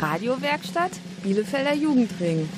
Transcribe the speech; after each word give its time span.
Radiowerkstatt 0.00 0.92
Bielefelder 1.22 1.74
Jugendring. 1.74 2.48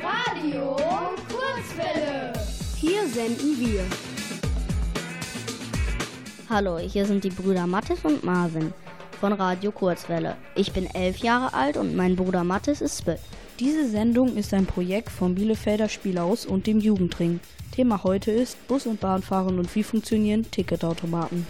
Radio 0.00 0.76
Kurzwelle. 1.28 2.32
Hier 2.76 3.08
senden 3.08 3.58
wir. 3.58 3.84
Hallo, 6.48 6.78
hier 6.78 7.04
sind 7.04 7.24
die 7.24 7.30
Brüder 7.30 7.66
Mathis 7.66 8.04
und 8.04 8.22
Marvin 8.22 8.72
von 9.18 9.32
Radio 9.32 9.72
Kurzwelle. 9.72 10.36
Ich 10.54 10.72
bin 10.72 10.86
elf 10.94 11.18
Jahre 11.18 11.52
alt 11.52 11.76
und 11.76 11.96
mein 11.96 12.14
Bruder 12.14 12.44
Mathis 12.44 12.80
ist 12.80 12.98
zwölf. 12.98 13.20
Diese 13.60 13.86
Sendung 13.86 14.38
ist 14.38 14.54
ein 14.54 14.64
Projekt 14.64 15.10
vom 15.10 15.34
Bielefelder 15.34 15.90
Spielhaus 15.90 16.46
und 16.46 16.66
dem 16.66 16.80
Jugendring. 16.80 17.40
Thema 17.72 18.02
heute 18.04 18.30
ist 18.30 18.56
Bus- 18.66 18.86
und 18.86 19.00
Bahnfahren 19.00 19.58
und 19.58 19.74
wie 19.74 19.82
funktionieren 19.82 20.50
Ticketautomaten. 20.50 21.46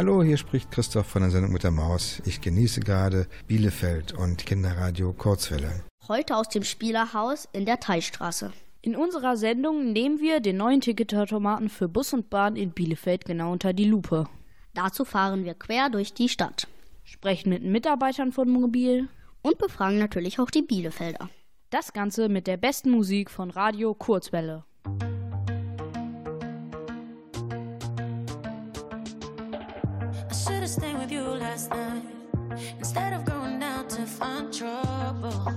Hallo, 0.00 0.22
hier 0.22 0.38
spricht 0.38 0.70
Christoph 0.70 1.08
von 1.08 1.20
der 1.20 1.30
Sendung 1.30 1.52
mit 1.52 1.62
der 1.62 1.72
Maus. 1.72 2.22
Ich 2.24 2.40
genieße 2.40 2.80
gerade 2.80 3.26
Bielefeld 3.48 4.14
und 4.14 4.46
Kinderradio 4.46 5.12
Kurzwelle. 5.12 5.84
Heute 6.08 6.38
aus 6.38 6.48
dem 6.48 6.64
Spielerhaus 6.64 7.46
in 7.52 7.66
der 7.66 7.80
Teichstraße. 7.80 8.50
In 8.80 8.96
unserer 8.96 9.36
Sendung 9.36 9.92
nehmen 9.92 10.18
wir 10.18 10.40
den 10.40 10.56
neuen 10.56 10.80
Ticketautomaten 10.80 11.68
für 11.68 11.86
Bus 11.86 12.14
und 12.14 12.30
Bahn 12.30 12.56
in 12.56 12.70
Bielefeld 12.70 13.26
genau 13.26 13.52
unter 13.52 13.74
die 13.74 13.84
Lupe. 13.84 14.24
Dazu 14.72 15.04
fahren 15.04 15.44
wir 15.44 15.52
quer 15.52 15.90
durch 15.90 16.14
die 16.14 16.30
Stadt. 16.30 16.66
Sprechen 17.04 17.50
mit 17.50 17.62
Mitarbeitern 17.62 18.32
von 18.32 18.48
Mobil. 18.48 19.10
Und 19.42 19.58
befragen 19.58 19.98
natürlich 19.98 20.38
auch 20.38 20.50
die 20.50 20.62
Bielefelder. 20.62 21.28
Das 21.68 21.92
Ganze 21.92 22.30
mit 22.30 22.46
der 22.46 22.56
besten 22.56 22.88
Musik 22.90 23.30
von 23.30 23.50
Radio 23.50 23.92
Kurzwelle. 23.92 24.64
Should've 30.46 30.70
stayed 30.70 30.96
with 30.96 31.12
you 31.12 31.22
last 31.22 31.68
night 31.70 32.02
instead 32.78 33.12
of 33.12 33.26
going 33.26 33.62
out 33.62 33.90
to 33.90 34.06
find 34.06 34.50
trouble. 34.52 35.54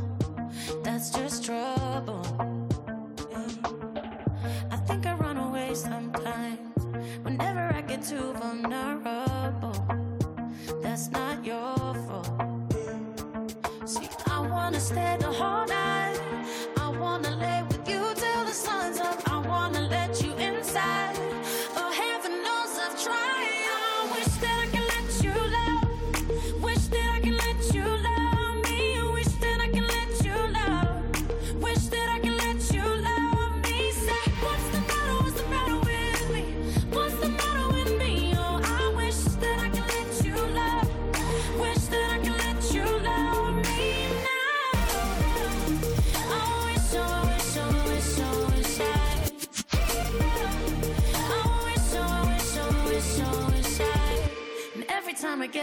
That's 0.83 1.09
just 1.09 1.45
trouble. 1.45 2.21
I 4.69 4.75
think 4.85 5.05
I 5.05 5.13
run 5.13 5.37
away 5.37 5.73
sometimes 5.73 6.83
whenever 7.23 7.61
I 7.73 7.81
get 7.81 8.03
too 8.03 8.33
vulnerable. 8.33 9.73
That's 10.81 11.09
not 11.11 11.45
your 11.45 11.77
fault. 12.05 12.73
See, 13.85 14.09
I 14.27 14.39
wanna 14.41 14.81
stay 14.81 15.15
the 15.17 15.31
whole 15.31 15.65
night. 15.65 16.19
I 16.77 16.89
wanna 16.89 17.37
lay 17.37 17.62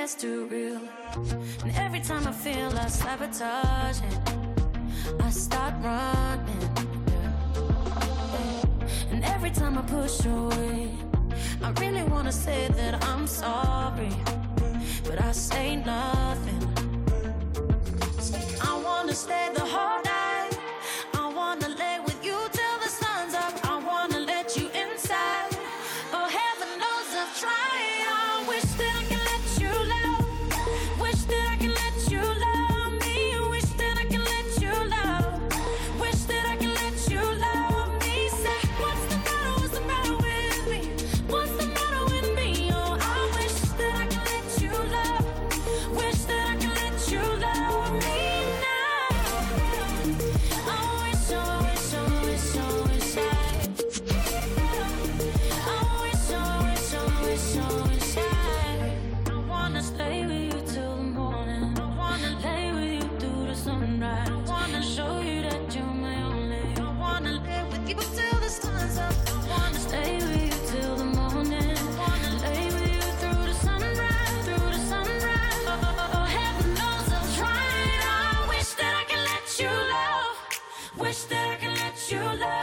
gets 0.01 0.15
too 0.15 0.47
real. 0.47 0.81
And 1.63 1.77
every 1.77 2.01
time 2.01 2.27
I 2.27 2.33
feel 2.33 2.71
I 2.79 2.87
sabotage 2.87 4.01
it, 4.01 4.19
I 5.21 5.29
start 5.29 5.75
running. 5.83 6.69
And 9.11 9.23
every 9.25 9.51
time 9.51 9.77
I 9.77 9.83
push 9.83 10.25
away, 10.25 10.89
I 11.63 11.71
really 11.83 12.05
wanna 12.05 12.33
say 12.33 12.69
that 12.79 13.05
I'm 13.11 13.27
sorry, 13.27 14.15
but 15.05 15.21
I 15.21 15.33
say 15.33 15.77
nothing. 15.77 16.70
You 82.11 82.19
love 82.19 82.60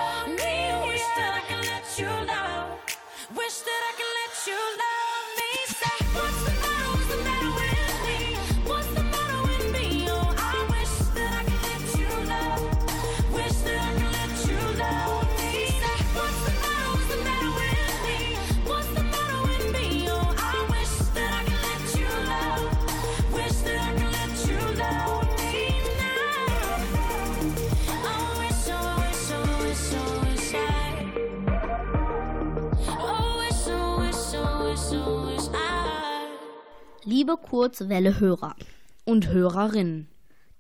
Liebe 37.28 37.42
Kurzwelle-Hörer, 37.42 38.56
Und 39.04 39.28
Hörerinnen. 39.28 40.08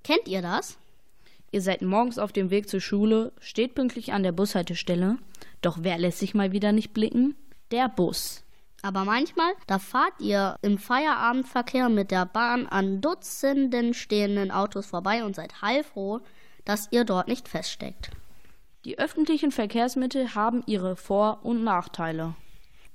kennt 0.04 0.28
ihr 0.28 0.42
das? 0.42 0.78
Ihr 1.50 1.62
seid 1.62 1.82
morgens 1.82 2.20
auf 2.20 2.34
dem 2.34 2.50
Weg 2.50 2.68
zur 2.68 2.82
Schule, 2.82 3.32
steht 3.40 3.74
pünktlich 3.74 4.12
an 4.12 4.22
der 4.22 4.34
Bushaltestelle. 4.34 5.18
Doch 5.62 5.78
wer 5.80 5.98
lässt 5.98 6.20
sich 6.20 6.34
mal 6.34 6.52
wieder 6.52 6.74
nicht 6.74 6.94
blicken? 6.94 7.38
Der 7.72 7.88
Bus. 7.88 8.44
Aber 8.82 9.06
manchmal, 9.06 9.54
da 9.68 9.80
fahrt 9.80 10.20
ihr 10.20 10.58
im 10.62 10.78
Feierabendverkehr 10.78 11.88
mit 11.88 12.12
der 12.12 12.26
Bahn 12.26 12.68
an 12.68 13.00
Dutzenden 13.00 13.94
stehenden 13.94 14.52
Autos 14.52 14.88
vorbei 14.88 15.24
und 15.24 15.38
seid 15.38 15.62
heilfroh, 15.62 16.20
dass 16.66 16.90
ihr 16.92 17.06
dort 17.06 17.30
nicht 17.30 17.48
feststeckt. 17.48 18.12
Die 18.84 19.00
öffentlichen 19.00 19.52
Verkehrsmittel 19.52 20.36
haben 20.36 20.64
ihre 20.66 20.98
Vor- 20.98 21.40
und 21.44 21.64
Nachteile. 21.64 22.36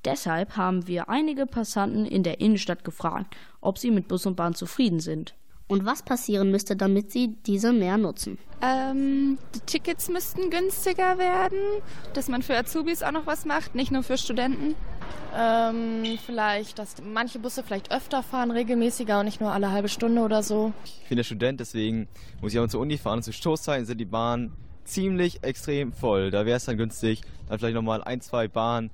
Deshalb 0.04 0.56
haben 0.56 0.86
wir 0.86 1.08
einige 1.08 1.46
Passanten 1.46 2.06
in 2.06 2.22
der 2.22 2.40
Innenstadt 2.40 2.84
gefragt, 2.84 3.36
ob 3.60 3.78
sie 3.78 3.90
mit 3.90 4.08
Bus 4.08 4.26
und 4.26 4.36
Bahn 4.36 4.54
zufrieden 4.54 5.00
sind. 5.00 5.34
Und 5.68 5.86
was 5.86 6.02
passieren 6.02 6.50
müsste, 6.50 6.76
damit 6.76 7.12
sie 7.12 7.36
diese 7.46 7.72
mehr 7.72 7.96
nutzen? 7.96 8.36
Ähm, 8.60 9.38
die 9.54 9.60
Tickets 9.60 10.08
müssten 10.08 10.50
günstiger 10.50 11.18
werden, 11.18 11.58
dass 12.14 12.28
man 12.28 12.42
für 12.42 12.56
Azubis 12.56 13.02
auch 13.02 13.12
noch 13.12 13.26
was 13.26 13.46
macht, 13.46 13.74
nicht 13.74 13.90
nur 13.90 14.02
für 14.02 14.18
Studenten. 14.18 14.74
Ähm, 15.34 16.18
vielleicht, 16.26 16.78
dass 16.78 16.96
manche 17.02 17.38
Busse 17.38 17.62
vielleicht 17.62 17.90
öfter 17.90 18.22
fahren, 18.22 18.50
regelmäßiger 18.50 19.20
und 19.20 19.24
nicht 19.24 19.40
nur 19.40 19.52
alle 19.52 19.70
halbe 19.70 19.88
Stunde 19.88 20.20
oder 20.20 20.42
so. 20.42 20.72
Ich 20.84 21.08
bin 21.08 21.16
der 21.16 21.24
Student, 21.24 21.60
deswegen 21.60 22.06
muss 22.42 22.52
ich 22.52 22.58
auch 22.58 22.68
zur 22.68 22.80
Uni 22.80 22.98
fahren. 22.98 23.18
Und 23.18 23.22
zu 23.22 23.32
Stoßzeiten 23.32 23.86
sind 23.86 23.98
die 23.98 24.04
Bahnen 24.04 24.52
ziemlich 24.84 25.42
extrem 25.42 25.92
voll. 25.92 26.30
Da 26.30 26.44
wäre 26.44 26.58
es 26.58 26.66
dann 26.66 26.76
günstig, 26.76 27.22
dann 27.48 27.58
vielleicht 27.58 27.74
nochmal 27.74 28.04
ein, 28.04 28.20
zwei 28.20 28.46
Bahnen. 28.46 28.90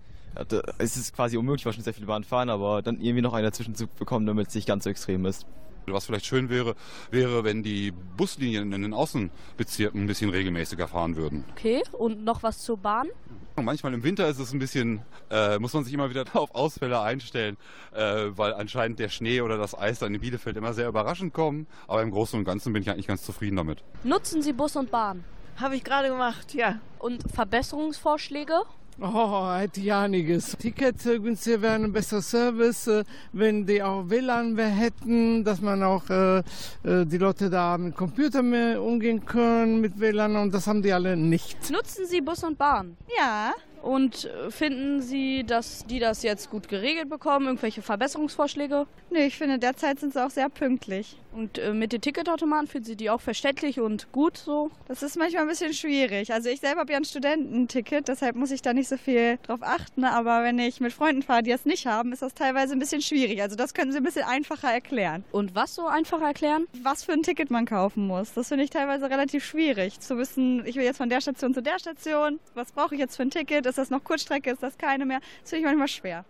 Es 0.79 0.97
ist 0.97 1.15
quasi 1.15 1.37
unmöglich, 1.37 1.67
weil 1.67 1.73
schon 1.73 1.83
sehr 1.83 1.95
viele 1.95 2.07
Bahnen 2.07 2.25
fahren, 2.25 2.51
aber 2.51 2.83
dann 2.83 3.01
irgendwie 3.01 3.23
noch 3.23 3.33
einen 3.33 3.45
dazwischen 3.45 3.75
zu 3.75 3.87
bekommen, 3.87 4.27
damit 4.27 4.49
es 4.49 4.55
nicht 4.55 4.69
ganz 4.69 4.85
so 4.85 4.91
extrem 4.91 5.27
ist. 5.27 5.47
Was 5.87 6.07
vielleicht 6.07 6.27
schön 6.27 6.51
wäre, 6.51 6.75
wäre, 7.11 7.45
wenn 7.45 7.63
die 7.63 7.93
Buslinien 7.93 8.73
in 8.73 8.83
den 8.83 8.93
Außenbezirken 8.93 10.03
ein 10.03 10.07
bisschen 10.07 10.31
regelmäßiger 10.31 10.89
fahren 10.89 11.17
würden. 11.17 11.45
Okay, 11.53 11.83
und 11.93 12.25
noch 12.25 12.43
was 12.43 12.59
zur 12.59 12.77
Bahn? 12.77 13.09
Manchmal 13.57 13.95
im 13.95 14.05
Winter 14.05 14.29
ist 14.29 14.39
es 14.39 14.53
ein 14.53 14.59
bisschen, 14.59 15.03
äh, 15.31 15.59
muss 15.59 15.73
man 15.73 15.85
sich 15.85 15.93
immer 15.93 16.11
wieder 16.11 16.25
auf 16.35 16.55
Ausfälle 16.55 17.01
einstellen, 17.01 17.57
äh, 17.93 18.27
weil 18.29 18.55
anscheinend 18.55 18.99
der 18.99 19.09
Schnee 19.09 19.41
oder 19.41 19.57
das 19.59 19.77
Eis 19.77 19.99
dann 19.99 20.15
in 20.15 20.21
Bielefeld 20.21 20.57
immer 20.57 20.75
sehr 20.75 20.89
überraschend 20.89 21.33
kommen. 21.33 21.67
Aber 21.87 22.03
im 22.03 22.11
Großen 22.11 22.39
und 22.39 22.45
Ganzen 22.45 22.73
bin 22.73 22.83
ich 22.83 22.91
eigentlich 22.91 23.09
ganz 23.09 23.23
zufrieden 23.23 23.57
damit. 23.57 23.83
Nutzen 24.05 24.43
Sie 24.43 24.53
Bus 24.53 24.77
und 24.77 24.91
Bahn? 24.91 25.25
Habe 25.57 25.75
ich 25.75 25.83
gerade 25.83 26.09
gemacht, 26.09 26.55
ja. 26.55 26.81
Und 27.01 27.25
Verbesserungsvorschläge? 27.33 28.63
Oh, 29.01 29.49
hätte 29.53 29.81
ich 29.81 29.93
einiges. 29.93 30.57
Tickets 30.59 31.07
äh, 31.07 31.21
günstiger 31.21 31.63
wären, 31.63 31.85
ein 31.85 31.93
besserer 31.93 32.21
Service, 32.21 32.89
äh, 32.89 33.05
wenn 33.33 33.65
die 33.65 33.81
auch 33.81 34.11
WLAN 34.11 34.59
hätten, 34.59 35.45
dass 35.45 35.61
man 35.61 35.85
auch 35.85 36.11
äh, 36.11 36.39
äh, 36.39 37.07
die 37.07 37.19
Leute 37.19 37.49
da 37.49 37.79
mit 37.79 37.95
Computer 37.95 38.43
mehr 38.43 38.83
umgehen 38.83 39.25
können, 39.25 39.81
mit 39.81 40.01
WLAN 40.01 40.35
und 40.35 40.53
das 40.53 40.67
haben 40.67 40.83
die 40.83 40.93
alle 40.93 41.17
nicht. 41.17 41.71
Nutzen 41.71 42.07
Sie 42.07 42.21
Bus 42.21 42.43
und 42.43 42.59
Bahn? 42.59 42.97
Ja. 43.17 43.53
Und 43.83 44.25
äh, 44.25 44.51
finden 44.51 45.01
Sie, 45.03 45.45
dass 45.45 45.87
die 45.87 45.99
das 45.99 46.23
jetzt 46.23 46.51
gut 46.51 46.69
geregelt 46.69 47.09
bekommen? 47.09 47.47
Irgendwelche 47.47 47.83
Verbesserungsvorschläge? 47.83 48.87
Nee, 49.11 49.27
ich 49.27 49.37
finde, 49.37 49.59
derzeit 49.59 50.01
sind 50.01 50.13
sie 50.13 50.25
auch 50.25 50.31
sehr 50.31 50.49
pünktlich. 50.49 51.17
Und 51.33 51.59
äh, 51.59 51.73
mit 51.73 51.93
den 51.93 52.01
Ticketautomaten 52.01 52.67
finden 52.67 52.87
Sie 52.87 52.97
die 52.97 53.11
auch 53.11 53.21
verständlich 53.21 53.81
und 53.81 54.13
gut 54.13 54.37
so? 54.37 54.71
Das 54.87 55.03
ist 55.03 55.17
manchmal 55.17 55.43
ein 55.43 55.49
bisschen 55.49 55.73
schwierig. 55.73 56.33
Also 56.33 56.49
ich 56.49 56.61
selber 56.61 56.81
habe 56.81 56.93
ja 56.93 56.99
ein 56.99 57.05
Studententicket, 57.05 58.09
deshalb 58.09 58.35
muss 58.37 58.51
ich 58.51 58.61
da 58.61 58.73
nicht 58.73 58.89
so 58.89 58.97
viel 58.97 59.39
drauf 59.43 59.61
achten. 59.63 60.05
Aber 60.05 60.43
wenn 60.43 60.59
ich 60.59 60.81
mit 60.81 60.93
Freunden 60.93 61.23
fahre, 61.23 61.43
die 61.43 61.53
es 61.53 61.65
nicht 61.65 61.87
haben, 61.87 62.13
ist 62.13 62.23
das 62.23 62.35
teilweise 62.35 62.73
ein 62.73 62.79
bisschen 62.79 63.03
schwierig. 63.03 63.41
Also 63.41 63.57
das 63.57 63.75
können 63.75 63.93
sie 63.93 63.99
ein 63.99 64.05
bisschen 64.05 64.25
einfacher 64.25 64.73
erklären. 64.73 65.25
Und 65.33 65.55
was 65.55 65.75
so 65.75 65.87
einfach 65.87 66.21
erklären? 66.21 66.67
Was 66.83 67.05
für 67.05 67.13
ein 67.13 67.23
Ticket 67.23 67.51
man 67.51 67.67
kaufen 67.67 68.07
muss. 68.07 68.33
Das 68.35 68.49
finde 68.49 68.65
ich 68.65 68.71
teilweise 68.71 69.09
relativ 69.09 69.45
schwierig. 69.45 70.01
Zu 70.01 70.19
wissen, 70.19 70.65
ich 70.67 70.77
will 70.77 70.85
jetzt 70.85 70.99
von 70.99 71.09
der 71.09 71.21
Station 71.21 71.55
zu 71.55 71.63
der 71.63 71.79
Station. 71.79 72.41
Was 72.55 72.73
brauche 72.73 72.95
ich 72.95 73.01
jetzt 73.01 73.17
für 73.17 73.23
ein 73.23 73.31
Ticket? 73.31 73.65
Ist 73.69 73.77
das 73.77 73.91
noch 73.91 74.03
Kurzstrecke? 74.03 74.51
Ist 74.51 74.63
das 74.63 74.79
keine 74.79 75.05
mehr? 75.05 75.21
Das 75.43 75.51
finde 75.51 75.61
ich 75.61 75.67
manchmal 75.67 75.89
schwer. 75.89 76.25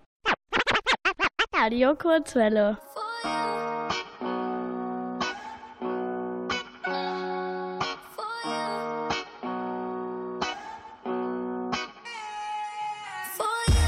Radio 1.55 1.95
Kurzwelle. 1.95 2.79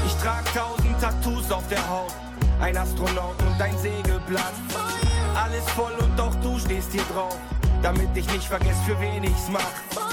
Ich 0.05 0.13
trag 0.23 0.45
tausend 0.53 1.01
Tattoos 1.01 1.51
auf 1.51 1.67
der 1.67 1.89
Haut, 1.89 2.13
ein 2.61 2.77
Astronaut 2.77 3.35
und 3.41 3.61
ein 3.61 3.77
Segelblatt. 3.77 4.53
Alles 5.35 5.69
voll 5.71 5.93
und 6.01 6.17
doch 6.17 6.35
du 6.35 6.57
stehst 6.57 6.93
hier 6.93 7.03
drauf, 7.13 7.37
damit 7.81 8.15
ich 8.15 8.31
nicht 8.31 8.47
vergess, 8.47 8.77
für 8.85 8.97
wen 9.01 9.25
ich's 9.25 9.49
mach. 9.49 10.10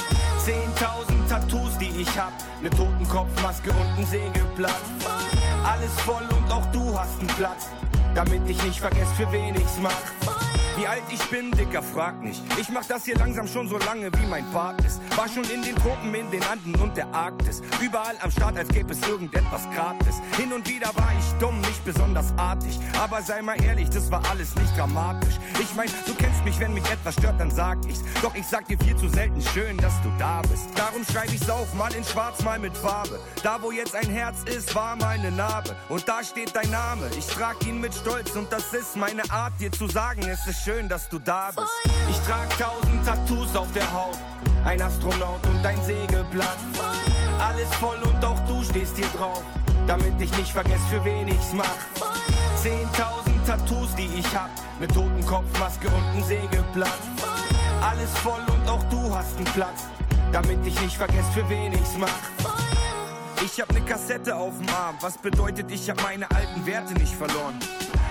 Zehntausend 0.48 1.28
Tattoos, 1.28 1.76
die 1.76 2.00
ich 2.00 2.18
hab, 2.18 2.32
ne 2.62 2.70
Totenkopfmaske 2.70 3.68
und 3.70 3.98
ein 3.98 4.06
Segelblatt. 4.06 4.80
Alles 5.62 5.92
voll 6.00 6.22
und 6.30 6.50
auch 6.50 6.64
du 6.72 6.98
hast 6.98 7.18
einen 7.18 7.28
Platz, 7.36 7.68
damit 8.14 8.40
ich 8.48 8.62
nicht 8.62 8.80
vergess, 8.80 9.12
für 9.14 9.30
wen 9.30 9.54
ich's 9.56 9.76
mach. 9.82 10.47
Wie 10.78 10.86
alt 10.86 11.02
ich 11.10 11.20
bin, 11.24 11.50
Dicker, 11.50 11.82
frag 11.82 12.22
nicht. 12.22 12.40
Ich 12.56 12.68
mach 12.68 12.84
das 12.84 13.04
hier 13.04 13.16
langsam 13.16 13.48
schon 13.48 13.68
so 13.68 13.78
lange, 13.78 14.12
wie 14.12 14.26
mein 14.26 14.48
Part 14.52 14.80
ist. 14.84 15.00
War 15.16 15.28
schon 15.28 15.42
in 15.50 15.60
den 15.62 15.74
Tropen, 15.74 16.14
in 16.14 16.30
den 16.30 16.44
Anden 16.44 16.72
und 16.76 16.96
der 16.96 17.12
Arktis. 17.12 17.62
Überall 17.80 18.14
am 18.20 18.30
Start, 18.30 18.56
als 18.56 18.68
gäbe 18.68 18.92
es 18.92 19.02
irgendetwas 19.02 19.68
gratis. 19.74 20.20
Hin 20.36 20.52
und 20.52 20.68
wieder 20.68 20.94
war 20.94 21.12
ich 21.18 21.24
dumm, 21.40 21.60
nicht 21.62 21.84
besonders 21.84 22.32
artig. 22.36 22.78
Aber 23.02 23.20
sei 23.22 23.42
mal 23.42 23.60
ehrlich, 23.60 23.90
das 23.90 24.08
war 24.12 24.22
alles 24.30 24.54
nicht 24.54 24.78
dramatisch. 24.78 25.34
Ich 25.60 25.74
mein, 25.74 25.88
du 26.06 26.14
kennst 26.14 26.44
mich, 26.44 26.60
wenn 26.60 26.72
mich 26.72 26.88
etwas 26.88 27.14
stört, 27.14 27.40
dann 27.40 27.50
sag 27.50 27.78
ich's. 27.88 28.04
Doch 28.22 28.36
ich 28.36 28.46
sag 28.46 28.68
dir 28.68 28.78
viel 28.78 28.96
zu 28.96 29.08
selten 29.08 29.42
schön, 29.42 29.76
dass 29.78 30.00
du 30.02 30.12
da 30.16 30.42
bist. 30.42 30.68
Darum 30.76 31.02
schreib 31.10 31.32
ich's 31.34 31.50
auf, 31.50 31.74
mal 31.74 31.92
in 31.92 32.04
schwarz, 32.04 32.44
mal 32.44 32.60
mit 32.60 32.76
Farbe. 32.76 33.18
Da, 33.42 33.60
wo 33.60 33.72
jetzt 33.72 33.96
ein 33.96 34.10
Herz 34.10 34.44
ist, 34.44 34.72
war 34.76 34.94
meine 34.94 35.32
Narbe. 35.32 35.74
Und 35.88 36.08
da 36.08 36.22
steht 36.22 36.54
dein 36.54 36.70
Name. 36.70 37.10
Ich 37.18 37.26
trag 37.26 37.56
ihn 37.66 37.80
mit 37.80 37.92
Stolz 37.94 38.36
und 38.36 38.52
das 38.52 38.72
ist 38.72 38.96
meine 38.96 39.28
Art, 39.32 39.54
dir 39.58 39.72
zu 39.72 39.88
sagen, 39.88 40.22
es 40.22 40.46
ist 40.46 40.67
schön, 40.68 40.86
dass 40.86 41.08
du 41.08 41.18
da 41.18 41.50
bist. 41.56 41.66
Ich 42.10 42.18
trag 42.26 42.46
tausend 42.58 43.06
Tattoos 43.06 43.56
auf 43.56 43.72
der 43.72 43.90
Haut. 43.90 44.18
Ein 44.66 44.82
Astronaut 44.82 45.40
und 45.46 45.64
ein 45.64 45.82
Sägeblatt. 45.82 46.58
Alles 47.38 47.74
voll 47.76 47.96
und 48.02 48.22
auch 48.22 48.38
du 48.46 48.62
stehst 48.62 48.96
hier 48.98 49.08
drauf. 49.16 49.42
Damit 49.86 50.20
ich 50.20 50.36
nicht 50.36 50.52
vergess, 50.52 50.80
für 50.90 51.02
wen 51.06 51.28
ich's 51.28 51.54
mach. 51.54 51.78
Zehntausend 52.56 53.46
Tattoos, 53.46 53.94
die 53.94 54.10
ich 54.18 54.26
hab. 54.36 54.50
Mit 54.78 54.92
Totenkopfmaske 54.92 55.88
und 55.88 56.04
ein 56.14 56.24
Sägeblatt. 56.24 57.00
Alles 57.80 58.10
voll 58.18 58.42
und 58.52 58.68
auch 58.68 58.82
du 58.90 59.14
hast 59.14 59.36
einen 59.36 59.46
Platz. 59.46 59.86
Damit 60.32 60.58
ich 60.66 60.78
nicht 60.82 60.98
vergess, 60.98 61.24
für 61.32 61.48
wen 61.48 61.72
ich's 61.72 61.96
mach. 61.96 62.20
Ich 63.42 63.58
hab 63.58 63.72
ne 63.72 63.80
Kassette 63.80 64.36
auf 64.36 64.58
dem 64.58 64.68
Arm, 64.68 64.96
was 65.00 65.16
bedeutet, 65.16 65.70
ich 65.70 65.88
hab 65.88 66.02
meine 66.02 66.30
alten 66.30 66.66
Werte 66.66 66.92
nicht 66.92 67.14
verloren. 67.14 67.58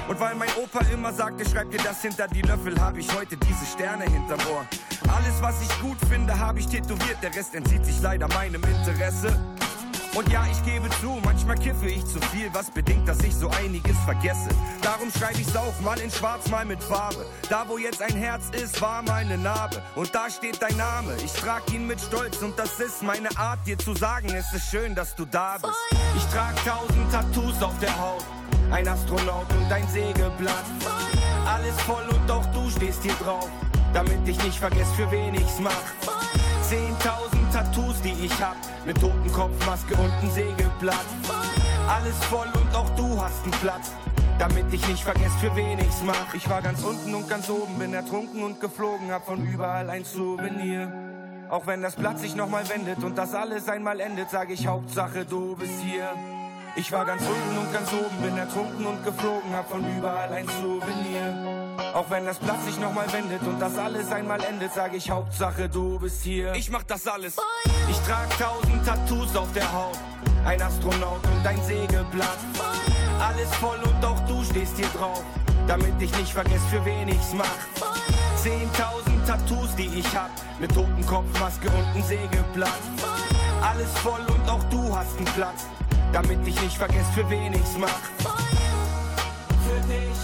Und 0.07 0.19
weil 0.19 0.35
mein 0.35 0.49
Opa 0.55 0.79
immer 0.93 1.11
sagte, 1.11 1.43
schreib 1.49 1.69
dir 1.69 1.79
das 1.83 2.01
hinter 2.01 2.27
die 2.27 2.41
Löffel, 2.41 2.79
hab 2.79 2.97
ich 2.97 3.13
heute 3.13 3.35
diese 3.35 3.65
Sterne 3.65 4.05
hinterm 4.05 4.39
Ohr. 4.51 4.65
Alles, 5.13 5.41
was 5.41 5.61
ich 5.61 5.81
gut 5.81 5.97
finde, 6.09 6.37
hab 6.37 6.57
ich 6.57 6.67
tätowiert, 6.67 7.17
der 7.21 7.35
Rest 7.35 7.53
entzieht 7.55 7.85
sich 7.85 8.01
leider 8.01 8.27
meinem 8.29 8.63
Interesse. 8.63 9.37
Und 10.17 10.31
ja, 10.31 10.45
ich 10.49 10.63
gebe 10.63 10.89
zu, 11.01 11.19
manchmal 11.23 11.57
kiffe 11.57 11.87
ich 11.87 12.03
zu 12.05 12.19
viel, 12.31 12.49
was 12.51 12.71
bedingt, 12.71 13.07
dass 13.07 13.19
ich 13.19 13.35
so 13.35 13.49
einiges 13.49 13.95
vergesse. 14.05 14.49
Darum 14.81 15.11
schreibe 15.11 15.39
ich's 15.39 15.55
auf, 15.55 15.79
mal 15.81 15.99
in 15.99 16.09
schwarz, 16.09 16.49
mal 16.49 16.65
mit 16.65 16.81
Farbe. 16.81 17.23
Da, 17.49 17.65
wo 17.67 17.77
jetzt 17.77 18.01
ein 18.01 18.15
Herz 18.15 18.45
ist, 18.51 18.81
war 18.81 19.03
meine 19.03 19.37
Narbe. 19.37 19.83
Und 19.95 20.15
da 20.15 20.29
steht 20.29 20.59
dein 20.59 20.75
Name, 20.75 21.15
ich 21.23 21.33
trag 21.33 21.61
ihn 21.71 21.85
mit 21.85 22.01
Stolz. 22.01 22.41
Und 22.41 22.57
das 22.57 22.79
ist 22.79 23.03
meine 23.03 23.29
Art, 23.37 23.59
dir 23.67 23.77
zu 23.77 23.93
sagen, 23.93 24.29
es 24.29 24.51
ist 24.53 24.71
schön, 24.71 24.95
dass 24.95 25.13
du 25.15 25.25
da 25.25 25.57
bist. 25.61 25.75
Ich 26.15 26.25
trag 26.33 26.55
tausend 26.65 27.11
Tattoos 27.11 27.61
auf 27.61 27.77
der 27.79 27.95
Haut. 27.99 28.25
Ein 28.71 28.87
Astronaut 28.87 29.45
und 29.49 29.71
ein 29.71 29.87
Sägeblatt. 29.87 30.65
Alles 31.45 31.79
voll 31.81 32.03
und 32.09 32.29
auch 32.29 32.45
du 32.47 32.69
stehst 32.69 33.01
hier 33.01 33.13
drauf. 33.23 33.49
Damit 33.93 34.27
ich 34.27 34.43
nicht 34.43 34.59
vergess, 34.59 34.91
für 34.91 35.09
wen 35.09 35.33
ich's 35.35 35.59
mach. 35.59 35.71
Zehntausend 36.63 37.53
Tattoos, 37.53 38.01
die 38.01 38.25
ich 38.25 38.41
hab. 38.41 38.57
Mit 38.85 38.99
Totenkopfmaske 38.99 39.95
und 39.95 40.11
ein 40.21 40.31
Sägeblatt. 40.31 41.05
Alles 41.87 42.15
voll 42.25 42.47
und 42.53 42.75
auch 42.75 42.89
du 42.97 43.21
hast 43.21 43.41
einen 43.43 43.51
Platz. 43.53 43.91
Damit 44.37 44.65
ich 44.73 44.85
nicht 44.89 45.03
vergess, 45.03 45.33
für 45.39 45.55
wen 45.55 45.79
ich's 45.79 46.03
mach. 46.05 46.33
Ich 46.33 46.49
war 46.49 46.61
ganz 46.61 46.83
unten 46.83 47.15
und 47.15 47.29
ganz 47.29 47.49
oben, 47.49 47.79
bin 47.79 47.93
ertrunken 47.93 48.43
und 48.43 48.59
geflogen, 48.59 49.11
hab 49.11 49.25
von 49.25 49.47
überall 49.47 49.89
ein 49.89 50.03
Souvenir. 50.03 50.91
Auch 51.49 51.65
wenn 51.65 51.81
das 51.81 51.95
Blatt 51.95 52.19
sich 52.19 52.35
nochmal 52.35 52.67
wendet 52.67 53.01
und 53.01 53.17
das 53.17 53.33
alles 53.33 53.69
einmal 53.69 54.01
endet, 54.01 54.29
sag 54.29 54.49
ich 54.49 54.67
Hauptsache 54.67 55.23
du 55.23 55.55
bist 55.55 55.79
hier. 55.81 56.09
Ich 56.77 56.91
war 56.91 57.05
ganz 57.05 57.23
unten 57.23 57.57
und 57.57 57.73
ganz 57.73 57.91
oben, 57.91 58.21
bin 58.21 58.37
ertrunken 58.37 58.85
und 58.85 59.03
geflogen, 59.03 59.51
hab 59.51 59.67
von 59.67 59.83
überall 59.97 60.31
ein 60.31 60.47
Souvenir. 60.47 61.75
Auch 61.95 62.07
wenn 62.11 62.23
das 62.23 62.37
Blatt 62.37 62.63
sich 62.65 62.79
nochmal 62.79 63.11
wendet 63.11 63.41
und 63.41 63.59
das 63.59 63.75
alles 63.79 64.11
einmal 64.11 64.43
endet, 64.43 64.71
sag 64.73 64.93
ich 64.93 65.09
Hauptsache 65.09 65.67
du 65.67 65.97
bist 65.97 66.21
hier. 66.21 66.53
Ich 66.53 66.69
mach 66.69 66.83
das 66.83 67.07
alles. 67.07 67.37
Ich 67.89 67.97
trag 68.01 68.29
tausend 68.37 68.85
Tattoos 68.85 69.35
auf 69.35 69.51
der 69.53 69.73
Haut. 69.73 69.97
Ein 70.45 70.61
Astronaut 70.61 71.25
und 71.25 71.47
ein 71.47 71.59
Sägeblatt. 71.63 72.37
Alles 73.19 73.49
voll 73.55 73.79
und 73.83 74.05
auch 74.05 74.19
du 74.27 74.43
stehst 74.43 74.77
hier 74.77 74.89
drauf. 74.89 75.23
Damit 75.67 75.99
ich 75.99 76.15
nicht 76.15 76.31
vergess, 76.31 76.61
für 76.69 76.85
wen 76.85 77.07
ich's 77.07 77.33
mach. 77.33 77.57
Zehntausend 78.35 79.25
Tattoos, 79.25 79.75
die 79.75 79.89
ich 79.97 80.15
hab. 80.15 80.29
Mit 80.59 80.75
Totenkopfmaske 80.75 81.69
und 81.69 81.95
ein 81.95 82.03
Sägeblatt. 82.03 82.81
Alles 83.63 83.91
voll 84.03 84.21
und 84.27 84.47
auch 84.47 84.63
du 84.65 84.95
hast 84.95 85.17
einen 85.17 85.25
Platz. 85.25 85.65
Damit 86.13 86.47
ich 86.47 86.61
nicht 86.61 86.77
vergess, 86.77 87.07
für 87.13 87.29
wen 87.29 87.53
ich's 87.53 87.77
mach. 87.77 87.89
Für 89.63 89.81
dich, 89.87 90.17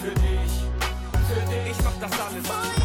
für 0.00 0.14
dich, 0.20 0.52
für 1.28 1.40
dich. 1.50 1.70
Ich 1.70 1.84
mach 1.84 2.08
das 2.08 2.20
alles. 2.20 2.79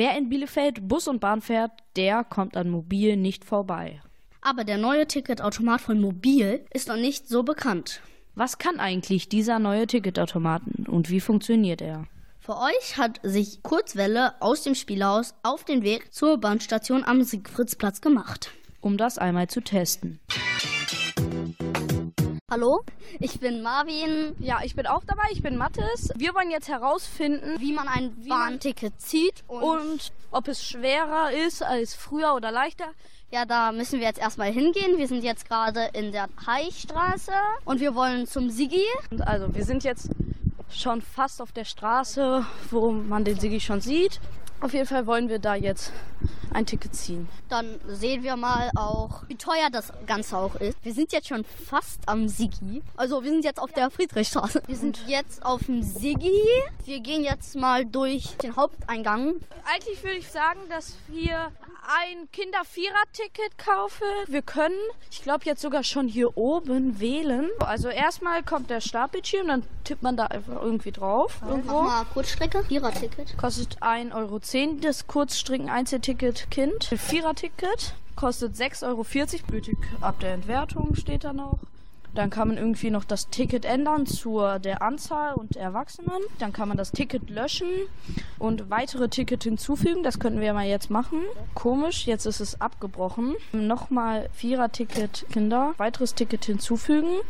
Wer 0.00 0.16
in 0.16 0.30
Bielefeld 0.30 0.88
Bus 0.88 1.08
und 1.08 1.20
Bahn 1.20 1.42
fährt, 1.42 1.72
der 1.94 2.24
kommt 2.24 2.56
an 2.56 2.70
Mobil 2.70 3.18
nicht 3.18 3.44
vorbei. 3.44 4.00
Aber 4.40 4.64
der 4.64 4.78
neue 4.78 5.06
Ticketautomat 5.06 5.82
von 5.82 6.00
Mobil 6.00 6.64
ist 6.72 6.88
noch 6.88 6.96
nicht 6.96 7.28
so 7.28 7.42
bekannt. 7.42 8.00
Was 8.34 8.56
kann 8.56 8.80
eigentlich 8.80 9.28
dieser 9.28 9.58
neue 9.58 9.86
Ticketautomaten 9.86 10.86
und 10.86 11.10
wie 11.10 11.20
funktioniert 11.20 11.82
er? 11.82 12.06
Für 12.38 12.56
euch 12.56 12.96
hat 12.96 13.20
sich 13.22 13.62
Kurzwelle 13.62 14.40
aus 14.40 14.62
dem 14.62 14.74
Spielhaus 14.74 15.34
auf 15.42 15.64
den 15.64 15.82
Weg 15.82 16.14
zur 16.14 16.38
Bahnstation 16.38 17.04
am 17.04 17.22
Siegfriedsplatz 17.22 18.00
gemacht. 18.00 18.52
Um 18.80 18.96
das 18.96 19.18
einmal 19.18 19.48
zu 19.48 19.60
testen. 19.60 20.18
Hallo, 22.52 22.80
ich 23.20 23.38
bin 23.38 23.62
Marvin. 23.62 24.34
Ja, 24.40 24.58
ich 24.64 24.74
bin 24.74 24.84
auch 24.88 25.04
dabei. 25.06 25.22
Ich 25.30 25.40
bin 25.40 25.56
Mathis. 25.56 26.10
Wir 26.16 26.34
wollen 26.34 26.50
jetzt 26.50 26.68
herausfinden, 26.68 27.60
Wie 27.60 27.72
man 27.72 27.86
ein 27.86 28.12
Bahnticket 28.28 29.00
zieht 29.00 29.44
und, 29.46 29.62
und 29.62 30.12
ob 30.32 30.48
es 30.48 30.64
schwerer 30.64 31.30
ist 31.30 31.62
als 31.62 31.94
früher 31.94 32.34
oder 32.34 32.50
leichter. 32.50 32.86
ja, 33.30 33.44
da 33.44 33.70
müssen 33.70 34.00
wir 34.00 34.06
jetzt 34.08 34.18
erstmal 34.18 34.50
hingehen. 34.50 34.98
Wir 34.98 35.06
sind 35.06 35.22
jetzt 35.22 35.46
gerade 35.48 35.90
in 35.92 36.10
der 36.10 36.28
Heichstraße 36.44 37.30
und 37.64 37.78
wir 37.78 37.94
wollen 37.94 38.26
zum 38.26 38.50
Sigi. 38.50 38.84
Also, 39.20 39.54
wir 39.54 39.64
sind 39.64 39.84
jetzt 39.84 40.10
schon 40.70 41.02
fast 41.02 41.40
auf 41.40 41.52
der 41.52 41.64
Straße, 41.64 42.44
wo 42.72 42.90
man 42.90 43.24
den 43.24 43.38
Sigi 43.38 43.60
schon 43.60 43.80
sieht. 43.80 44.20
Auf 44.60 44.74
jeden 44.74 44.86
Fall 44.86 45.06
wollen 45.06 45.28
wir 45.28 45.38
da 45.38 45.54
jetzt 45.54 45.92
ein 46.52 46.66
Ticket 46.66 46.94
ziehen. 46.94 47.28
Dann 47.48 47.80
sehen 47.86 48.22
wir 48.22 48.36
mal 48.36 48.70
auch, 48.76 49.22
wie 49.28 49.36
teuer 49.36 49.70
das 49.72 49.92
Ganze 50.06 50.36
auch 50.36 50.54
ist. 50.56 50.76
Wir 50.82 50.92
sind 50.92 51.12
jetzt 51.12 51.28
schon 51.28 51.44
fast 51.44 52.00
am 52.06 52.28
Sigi. 52.28 52.82
Also 52.96 53.22
wir 53.22 53.30
sind 53.30 53.44
jetzt 53.44 53.58
auf 53.58 53.72
der 53.72 53.90
Friedrichstraße. 53.90 54.62
Wir 54.66 54.76
sind 54.76 55.00
jetzt 55.06 55.44
auf 55.44 55.64
dem 55.64 55.82
Sigi. 55.82 56.42
Wir 56.84 57.00
gehen 57.00 57.24
jetzt 57.24 57.56
mal 57.56 57.86
durch 57.86 58.36
den 58.38 58.56
Haupteingang. 58.56 59.36
Eigentlich 59.64 60.02
würde 60.02 60.18
ich 60.18 60.30
sagen, 60.30 60.60
dass 60.68 60.96
wir 61.08 61.50
ein 61.90 62.30
Kinder-Vierer-Ticket 62.30 63.58
kaufen. 63.58 64.04
Wir 64.26 64.42
können, 64.42 64.74
ich 65.10 65.22
glaube, 65.22 65.44
jetzt 65.44 65.62
sogar 65.62 65.82
schon 65.82 66.06
hier 66.08 66.36
oben 66.36 67.00
wählen. 67.00 67.48
Also 67.60 67.88
erstmal 67.88 68.42
kommt 68.42 68.70
der 68.70 68.80
Startbildschirm, 68.80 69.48
dann 69.48 69.62
tippt 69.84 70.02
man 70.02 70.16
da 70.16 70.26
einfach 70.26 70.60
irgendwie 70.62 70.92
drauf. 70.92 71.38
Mach 71.40 71.50
Irgendwo. 71.50 71.82
mal 71.82 72.04
Kurzstrecke. 72.12 72.62
Vierer-Ticket. 72.64 73.36
Kostet 73.38 73.82
1,10 73.82 74.14
Euro 74.14 74.36
das 74.80 75.06
Kurzstrecken-Einzelticket 75.06 76.50
Kind. 76.50 76.84
Vierer-Ticket 76.84 77.94
kostet 78.16 78.56
6,40 78.56 78.84
Euro. 78.88 79.06
Gültig 79.48 79.78
ab 80.00 80.18
der 80.18 80.34
Entwertung 80.34 80.96
steht 80.96 81.22
da 81.22 81.32
noch. 81.32 81.60
Dann 82.14 82.30
kann 82.30 82.48
man 82.48 82.56
irgendwie 82.56 82.90
noch 82.90 83.04
das 83.04 83.28
Ticket 83.28 83.64
ändern 83.64 84.06
zur 84.06 84.58
der 84.58 84.82
Anzahl 84.82 85.34
und 85.34 85.54
der 85.54 85.62
Erwachsenen. 85.62 86.20
Dann 86.40 86.52
kann 86.52 86.66
man 86.66 86.76
das 86.76 86.90
Ticket 86.90 87.30
löschen 87.30 87.68
und 88.40 88.70
weitere 88.70 89.08
Ticket 89.08 89.44
hinzufügen. 89.44 90.02
Das 90.02 90.18
könnten 90.18 90.40
wir 90.40 90.52
mal 90.52 90.66
jetzt 90.66 90.90
machen. 90.90 91.20
Komisch, 91.54 92.06
jetzt 92.06 92.26
ist 92.26 92.40
es 92.40 92.60
abgebrochen. 92.60 93.36
Nochmal 93.52 94.28
Vierer-Ticket 94.32 95.26
Kinder, 95.30 95.74
weiteres 95.76 96.16
Ticket 96.16 96.44
hinzufügen. 96.44 97.20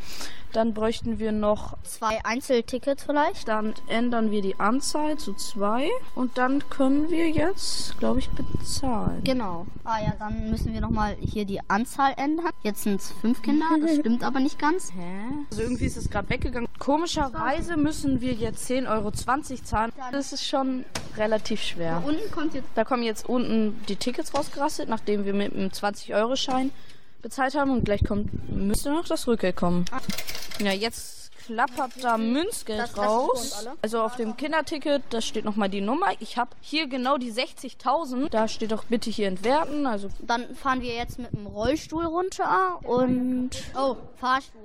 Dann 0.52 0.74
bräuchten 0.74 1.18
wir 1.18 1.32
noch 1.32 1.76
Zwei 1.84 2.18
Einzeltickets 2.24 3.04
vielleicht. 3.04 3.48
dann 3.48 3.74
ändern 3.88 4.30
wir 4.30 4.42
die 4.42 4.58
Anzahl 4.58 5.16
zu 5.16 5.34
zwei 5.34 5.88
und 6.14 6.38
dann 6.38 6.68
können 6.70 7.10
wir 7.10 7.28
jetzt, 7.30 7.98
glaube 7.98 8.18
ich, 8.18 8.28
bezahlen. 8.30 9.22
Genau. 9.24 9.66
Ah 9.84 10.00
ja, 10.00 10.12
dann 10.18 10.50
müssen 10.50 10.72
wir 10.72 10.80
nochmal 10.80 11.16
hier 11.20 11.44
die 11.44 11.60
Anzahl 11.68 12.14
ändern. 12.16 12.50
Jetzt 12.62 12.82
sind 12.82 13.00
es 13.00 13.12
fünf 13.20 13.42
Kinder, 13.42 13.66
das 13.80 13.96
stimmt 14.00 14.24
aber 14.24 14.40
nicht 14.40 14.58
ganz. 14.58 14.92
Hä? 14.92 15.46
Also 15.50 15.62
irgendwie 15.62 15.86
ist 15.86 15.96
es 15.96 16.10
gerade 16.10 16.28
weggegangen. 16.30 16.68
Komischerweise 16.78 17.76
müssen 17.76 18.20
wir 18.20 18.32
jetzt 18.32 18.68
10,20 18.70 18.90
Euro 18.90 19.10
zahlen. 19.10 19.92
Das 20.12 20.32
ist 20.32 20.46
schon 20.46 20.84
relativ 21.16 21.60
schwer. 21.62 22.02
Unten 22.06 22.30
kommt 22.30 22.54
jetzt 22.54 22.68
Da 22.74 22.84
kommen 22.84 23.02
jetzt 23.02 23.28
unten 23.28 23.80
die 23.88 23.96
Tickets 23.96 24.34
rausgerastet, 24.34 24.88
nachdem 24.88 25.24
wir 25.24 25.34
mit 25.34 25.52
einem 25.54 25.68
20-Euro-Schein 25.68 26.70
bezahlt 27.22 27.54
haben 27.54 27.70
und 27.70 27.84
gleich 27.84 28.02
kommt, 28.04 28.50
müsste 28.50 28.90
noch 28.90 29.04
das 29.06 29.26
Rückgeld 29.26 29.56
kommen. 29.56 29.84
Ja, 30.60 30.72
jetzt 30.72 31.30
klappert 31.46 31.92
da 32.02 32.18
Münzgeld 32.18 32.80
Das- 32.80 32.98
raus. 32.98 33.66
Also 33.82 34.00
auf 34.02 34.16
dem 34.16 34.36
Kinderticket, 34.36 35.02
da 35.10 35.20
steht 35.20 35.44
nochmal 35.44 35.68
die 35.68 35.80
Nummer. 35.80 36.08
Ich 36.20 36.36
habe 36.36 36.50
hier 36.60 36.86
genau 36.86 37.16
die 37.18 37.30
60.000. 37.32 38.28
Da 38.30 38.46
steht 38.46 38.72
auch 38.72 38.84
bitte 38.84 39.10
hier 39.10 39.26
entwerten. 39.28 39.86
Also 39.86 40.08
Dann 40.20 40.54
fahren 40.54 40.82
wir 40.82 40.94
jetzt 40.94 41.18
mit 41.18 41.32
dem 41.32 41.46
Rollstuhl 41.46 42.04
runter 42.04 42.80
und. 42.84 43.50
Oh, 43.76 43.96
Fahrstuhl. 44.16 44.60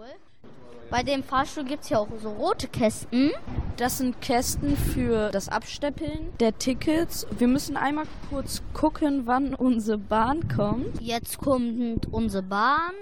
Bei 0.91 1.01
dem 1.01 1.23
Fahrstuhl 1.23 1.63
gibt 1.63 1.83
es 1.83 1.89
ja 1.89 1.97
auch 1.97 2.07
so 2.21 2.29
rote 2.29 2.67
Kästen. 2.67 3.31
Das 3.77 3.97
sind 3.97 4.21
Kästen 4.21 4.77
für 4.77 5.31
das 5.31 5.49
Absteppeln 5.49 6.31
der 6.39 6.57
Tickets. 6.59 7.25
Wir 7.31 7.47
müssen 7.47 7.75
einmal 7.75 8.05
kurz 8.29 8.61
gucken, 8.73 9.23
wann 9.25 9.55
unsere 9.55 9.97
Bahn 9.97 10.47
kommt. 10.47 11.01
Jetzt 11.01 11.39
kommt 11.39 12.05
unsere 12.13 12.43
Bahn. 12.43 12.93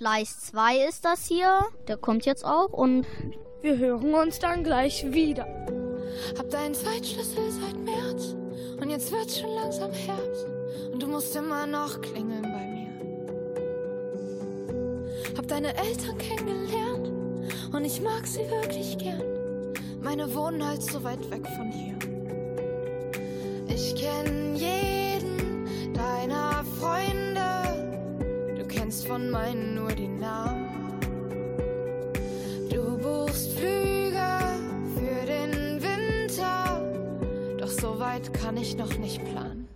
Gleis 0.00 0.40
2 0.46 0.88
ist 0.88 1.04
das 1.04 1.26
hier. 1.26 1.60
Der 1.86 1.98
kommt 1.98 2.24
jetzt 2.24 2.42
auch 2.42 2.72
und 2.72 3.06
wir 3.60 3.76
hören 3.76 4.14
uns 4.14 4.38
dann 4.38 4.64
gleich 4.64 5.12
wieder. 5.12 5.44
Hab 6.38 6.48
deinen 6.48 6.72
Zweitschlüssel 6.72 7.50
seit 7.50 7.76
März 7.76 8.34
und 8.80 8.88
jetzt 8.88 9.12
wird's 9.12 9.38
schon 9.38 9.54
langsam 9.54 9.92
Herbst 9.92 10.46
und 10.90 11.02
du 11.02 11.06
musst 11.06 11.36
immer 11.36 11.66
noch 11.66 12.00
klingeln 12.00 12.40
bei 12.40 12.66
mir. 12.66 12.88
Hab 15.36 15.46
deine 15.48 15.76
Eltern 15.76 16.16
kennengelernt 16.16 17.12
und 17.74 17.84
ich 17.84 18.00
mag 18.00 18.26
sie 18.26 18.48
wirklich 18.50 18.96
gern. 18.96 19.22
Meine 20.00 20.34
wohnen 20.34 20.66
halt 20.66 20.82
so 20.82 21.04
weit 21.04 21.30
weg 21.30 21.46
von 21.46 21.70
hier. 21.70 21.98
Ich 23.68 23.94
kenn 23.96 24.56
jeden 24.56 25.92
deiner 25.92 26.64
Freunde, 26.80 27.99
kennst 28.70 29.06
von 29.06 29.30
meinen 29.30 29.74
nur 29.74 29.92
die 29.92 30.08
Namen. 30.08 30.68
Du 32.70 32.96
buchst 32.98 33.52
Flüge 33.58 34.28
für 34.94 35.26
den 35.26 35.82
Winter, 35.82 36.80
doch 37.58 37.68
so 37.68 37.98
weit 37.98 38.32
kann 38.32 38.56
ich 38.56 38.76
noch 38.76 38.96
nicht 38.96 39.24
planen. 39.24 39.68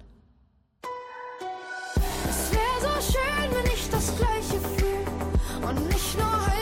Es 2.29 2.53
wäre 2.53 2.81
so 2.81 3.13
schön, 3.13 3.51
wenn 3.53 3.73
ich 3.73 3.91
das 3.91 4.17
Gleiche 4.17 4.61
fühl 4.77 5.69
und 5.69 5.89
nicht 5.89 6.17
nur 6.17 6.54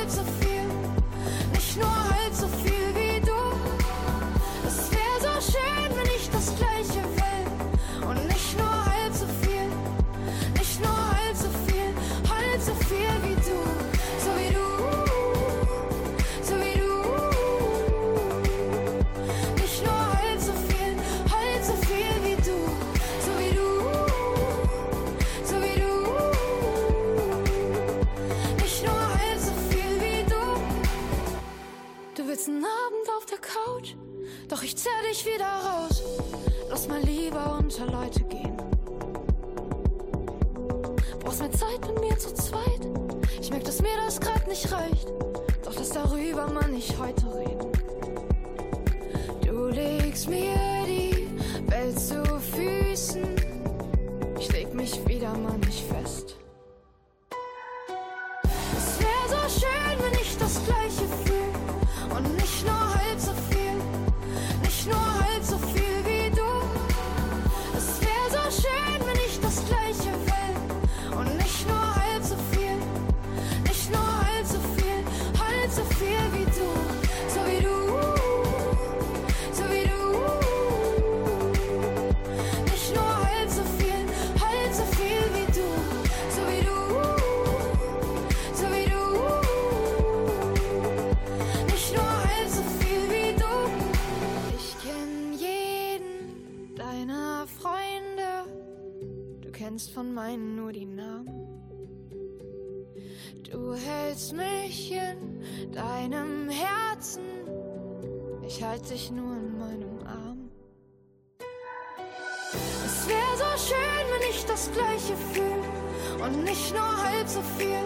das 114.53 114.71
Gleiche 114.73 115.17
fühl 115.33 116.23
und 116.23 116.45
nicht 116.45 116.75
nur 116.75 117.03
halb 117.05 117.27
so 117.27 117.41
viel, 117.57 117.85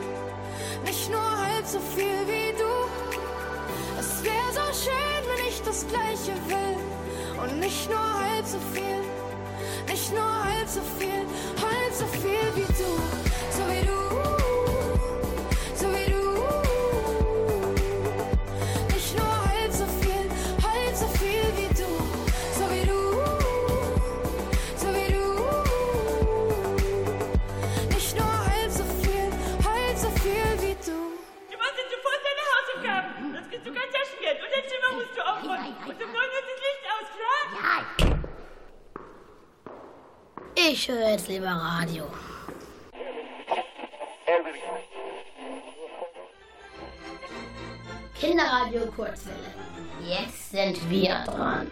nicht 0.84 1.08
nur 1.10 1.20
halb 1.20 1.64
so 1.64 1.78
viel 1.94 2.20
wie 2.26 2.52
du. 2.58 2.72
Es 4.00 4.24
wäre 4.24 4.50
so 4.52 4.66
schön, 4.84 5.22
wenn 5.28 5.46
ich 5.46 5.62
das 5.62 5.86
Gleiche 5.86 6.34
will. 6.48 6.76
Und 7.40 7.60
nicht 7.60 7.88
nur 7.88 8.20
halb 8.20 8.44
so 8.44 8.58
viel, 8.74 9.00
nicht 9.86 10.12
nur 10.12 10.44
halb 10.44 10.68
so 10.68 10.80
viel, 10.98 11.22
halb 11.62 11.92
so 11.92 12.06
viel 12.06 12.46
wie 12.56 12.72
du, 12.72 12.90
so 13.56 13.62
wie 13.70 13.86
du, 13.86 14.05
Ich 40.86 40.92
höre 40.92 41.10
jetzt 41.10 41.26
lieber 41.26 41.46
Radio. 41.48 42.04
Kinderradio 48.14 48.86
Kurzwelle. 48.94 49.36
Jetzt 50.08 50.52
sind 50.52 50.88
wir 50.88 51.24
dran. 51.26 51.66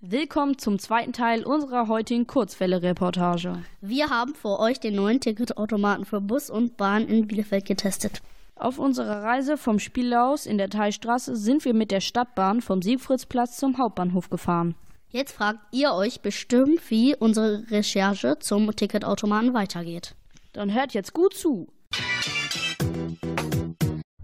Willkommen 0.00 0.56
zum 0.56 0.78
zweiten 0.78 1.12
Teil 1.12 1.44
unserer 1.44 1.88
heutigen 1.88 2.26
Kurzwelle-Reportage. 2.26 3.62
Wir 3.82 4.08
haben 4.08 4.34
für 4.34 4.58
euch 4.58 4.80
den 4.80 4.94
neuen 4.94 5.20
Ticketautomaten 5.20 6.06
für 6.06 6.22
Bus 6.22 6.48
und 6.48 6.78
Bahn 6.78 7.06
in 7.06 7.26
Bielefeld 7.28 7.66
getestet. 7.66 8.22
Auf 8.56 8.78
unserer 8.78 9.22
Reise 9.22 9.58
vom 9.58 9.78
Spielhaus 9.78 10.46
in 10.46 10.56
der 10.56 10.70
Teilstraße 10.70 11.36
sind 11.36 11.62
wir 11.66 11.74
mit 11.74 11.90
der 11.90 12.00
Stadtbahn 12.00 12.62
vom 12.62 12.80
Siegfriedsplatz 12.80 13.58
zum 13.58 13.76
Hauptbahnhof 13.76 14.30
gefahren. 14.30 14.76
Jetzt 15.10 15.32
fragt 15.32 15.60
ihr 15.72 15.94
euch 15.94 16.20
bestimmt, 16.20 16.90
wie 16.90 17.16
unsere 17.16 17.64
Recherche 17.70 18.38
zum 18.40 18.76
Ticketautomaten 18.76 19.54
weitergeht. 19.54 20.14
Dann 20.52 20.74
hört 20.74 20.92
jetzt 20.92 21.14
gut 21.14 21.34
zu. 21.34 21.68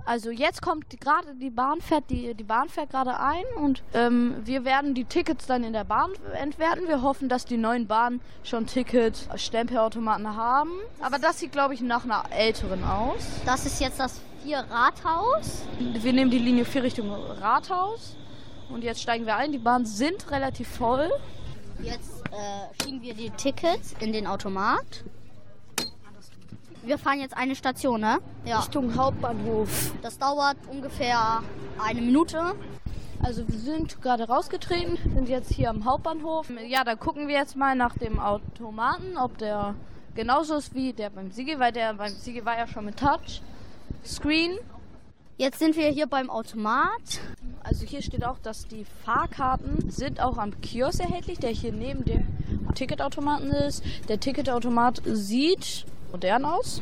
Also 0.04 0.30
jetzt 0.30 0.60
kommt 0.60 1.00
gerade 1.00 1.34
die 1.36 1.48
Bahn 1.48 1.80
fährt 1.80 2.10
die, 2.10 2.34
die 2.34 2.44
Bahn 2.44 2.68
fährt 2.68 2.90
gerade 2.90 3.18
ein 3.18 3.44
und 3.56 3.82
ähm, 3.94 4.34
wir 4.44 4.66
werden 4.66 4.92
die 4.92 5.06
Tickets 5.06 5.46
dann 5.46 5.64
in 5.64 5.72
der 5.72 5.84
Bahn 5.84 6.10
entwerten. 6.34 6.86
Wir 6.86 7.00
hoffen, 7.00 7.30
dass 7.30 7.46
die 7.46 7.56
neuen 7.56 7.86
Bahnen 7.86 8.20
schon 8.42 8.66
Ticket 8.66 9.26
Stempelautomaten 9.36 10.36
haben. 10.36 10.72
Aber 11.00 11.18
das 11.18 11.40
sieht 11.40 11.52
glaube 11.52 11.72
ich 11.72 11.80
nach 11.80 12.04
einer 12.04 12.24
älteren 12.30 12.84
aus. 12.84 13.26
Das 13.46 13.64
ist 13.64 13.80
jetzt 13.80 13.98
das 13.98 14.20
vier 14.42 14.58
Rathaus. 14.58 15.62
Wir 15.78 16.12
nehmen 16.12 16.30
die 16.30 16.38
Linie 16.38 16.66
4 16.66 16.82
Richtung 16.82 17.10
Rathaus 17.10 18.16
und 18.70 18.84
jetzt 18.84 19.02
steigen 19.02 19.26
wir 19.26 19.36
ein. 19.36 19.52
Die 19.52 19.58
Bahnen 19.58 19.86
sind 19.86 20.30
relativ 20.30 20.68
voll. 20.68 21.10
Jetzt 21.82 22.22
äh, 22.30 22.82
schieben 22.82 23.02
wir 23.02 23.14
die 23.14 23.30
Tickets 23.30 23.94
in 24.00 24.12
den 24.12 24.26
Automat. 24.26 25.04
Wir 26.82 26.98
fahren 26.98 27.20
jetzt 27.20 27.36
eine 27.36 27.54
Station, 27.54 28.00
ne? 28.00 28.18
Ja. 28.44 28.60
Richtung 28.60 28.96
Hauptbahnhof. 28.96 29.92
Das 30.02 30.18
dauert 30.18 30.56
ungefähr 30.70 31.42
eine 31.82 32.00
Minute. 32.02 32.54
Also 33.22 33.48
wir 33.48 33.58
sind 33.58 34.02
gerade 34.02 34.24
rausgetreten, 34.24 34.98
sind 35.14 35.30
jetzt 35.30 35.50
hier 35.50 35.70
am 35.70 35.86
Hauptbahnhof. 35.86 36.48
Ja, 36.68 36.84
da 36.84 36.94
gucken 36.94 37.26
wir 37.26 37.36
jetzt 37.36 37.56
mal 37.56 37.74
nach 37.74 37.96
dem 37.96 38.20
Automaten, 38.20 39.16
ob 39.16 39.38
der 39.38 39.74
genauso 40.14 40.56
ist 40.56 40.74
wie 40.74 40.92
der 40.92 41.08
beim 41.08 41.30
Sigi, 41.30 41.58
weil 41.58 41.72
der 41.72 41.94
beim 41.94 42.12
Sigi 42.12 42.44
war 42.44 42.58
ja 42.58 42.66
schon 42.66 42.84
mit 42.84 42.96
Touchscreen. 42.98 44.58
Jetzt 45.36 45.58
sind 45.58 45.76
wir 45.76 45.88
hier 45.88 46.06
beim 46.06 46.30
Automat. 46.30 47.20
Also 47.64 47.84
hier 47.84 48.02
steht 48.02 48.24
auch, 48.24 48.38
dass 48.38 48.68
die 48.68 48.86
Fahrkarten 49.04 49.90
sind 49.90 50.20
auch 50.20 50.38
am 50.38 50.60
Kiosk 50.60 51.00
erhältlich, 51.00 51.40
der 51.40 51.50
hier 51.50 51.72
neben 51.72 52.04
dem 52.04 52.24
Ticketautomaten 52.76 53.50
ist. 53.50 53.82
Der 54.08 54.20
Ticketautomat 54.20 55.02
sieht 55.04 55.86
modern 56.12 56.44
aus, 56.44 56.80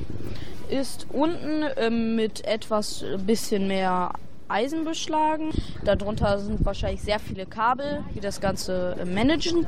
ist 0.68 1.06
unten 1.10 1.64
ähm, 1.78 2.14
mit 2.14 2.44
etwas 2.44 3.02
äh, 3.02 3.16
bisschen 3.16 3.68
mehr 3.68 4.12
Eisen 4.52 4.84
beschlagen. 4.84 5.50
Darunter 5.84 6.38
sind 6.38 6.64
wahrscheinlich 6.64 7.00
sehr 7.02 7.18
viele 7.18 7.46
Kabel, 7.46 8.04
die 8.14 8.20
das 8.20 8.40
Ganze 8.40 8.96
äh, 9.00 9.04
managen. 9.06 9.66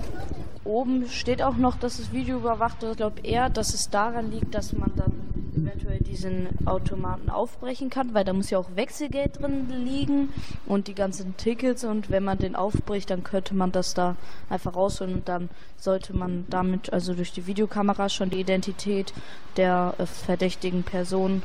Oben 0.64 1.08
steht 1.08 1.42
auch 1.42 1.56
noch, 1.56 1.76
dass 1.76 1.98
es 1.98 2.12
Video 2.12 2.36
überwacht 2.36 2.82
ist. 2.82 2.90
Ich 2.92 2.96
glaube 2.98 3.20
eher, 3.22 3.48
dass 3.48 3.74
es 3.74 3.90
daran 3.90 4.30
liegt, 4.30 4.54
dass 4.54 4.72
man 4.72 4.92
dann 4.96 5.12
eventuell 5.56 6.00
diesen 6.00 6.48
Automaten 6.66 7.30
aufbrechen 7.30 7.88
kann, 7.90 8.12
weil 8.12 8.24
da 8.24 8.32
muss 8.32 8.50
ja 8.50 8.58
auch 8.58 8.74
Wechselgeld 8.74 9.40
drin 9.40 9.68
liegen 9.70 10.32
und 10.66 10.88
die 10.88 10.94
ganzen 10.94 11.36
Tickets 11.36 11.84
und 11.84 12.10
wenn 12.10 12.24
man 12.24 12.38
den 12.38 12.56
aufbricht, 12.56 13.10
dann 13.10 13.24
könnte 13.24 13.54
man 13.54 13.72
das 13.72 13.94
da 13.94 14.16
einfach 14.50 14.74
rausholen 14.74 15.14
und 15.14 15.28
dann 15.28 15.48
sollte 15.76 16.14
man 16.14 16.44
damit 16.50 16.92
also 16.92 17.14
durch 17.14 17.32
die 17.32 17.46
Videokamera 17.46 18.08
schon 18.08 18.30
die 18.30 18.40
Identität 18.40 19.12
der 19.56 19.94
äh, 19.98 20.06
verdächtigen 20.06 20.82
Person 20.82 21.42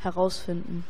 herausfinden. 0.00 0.84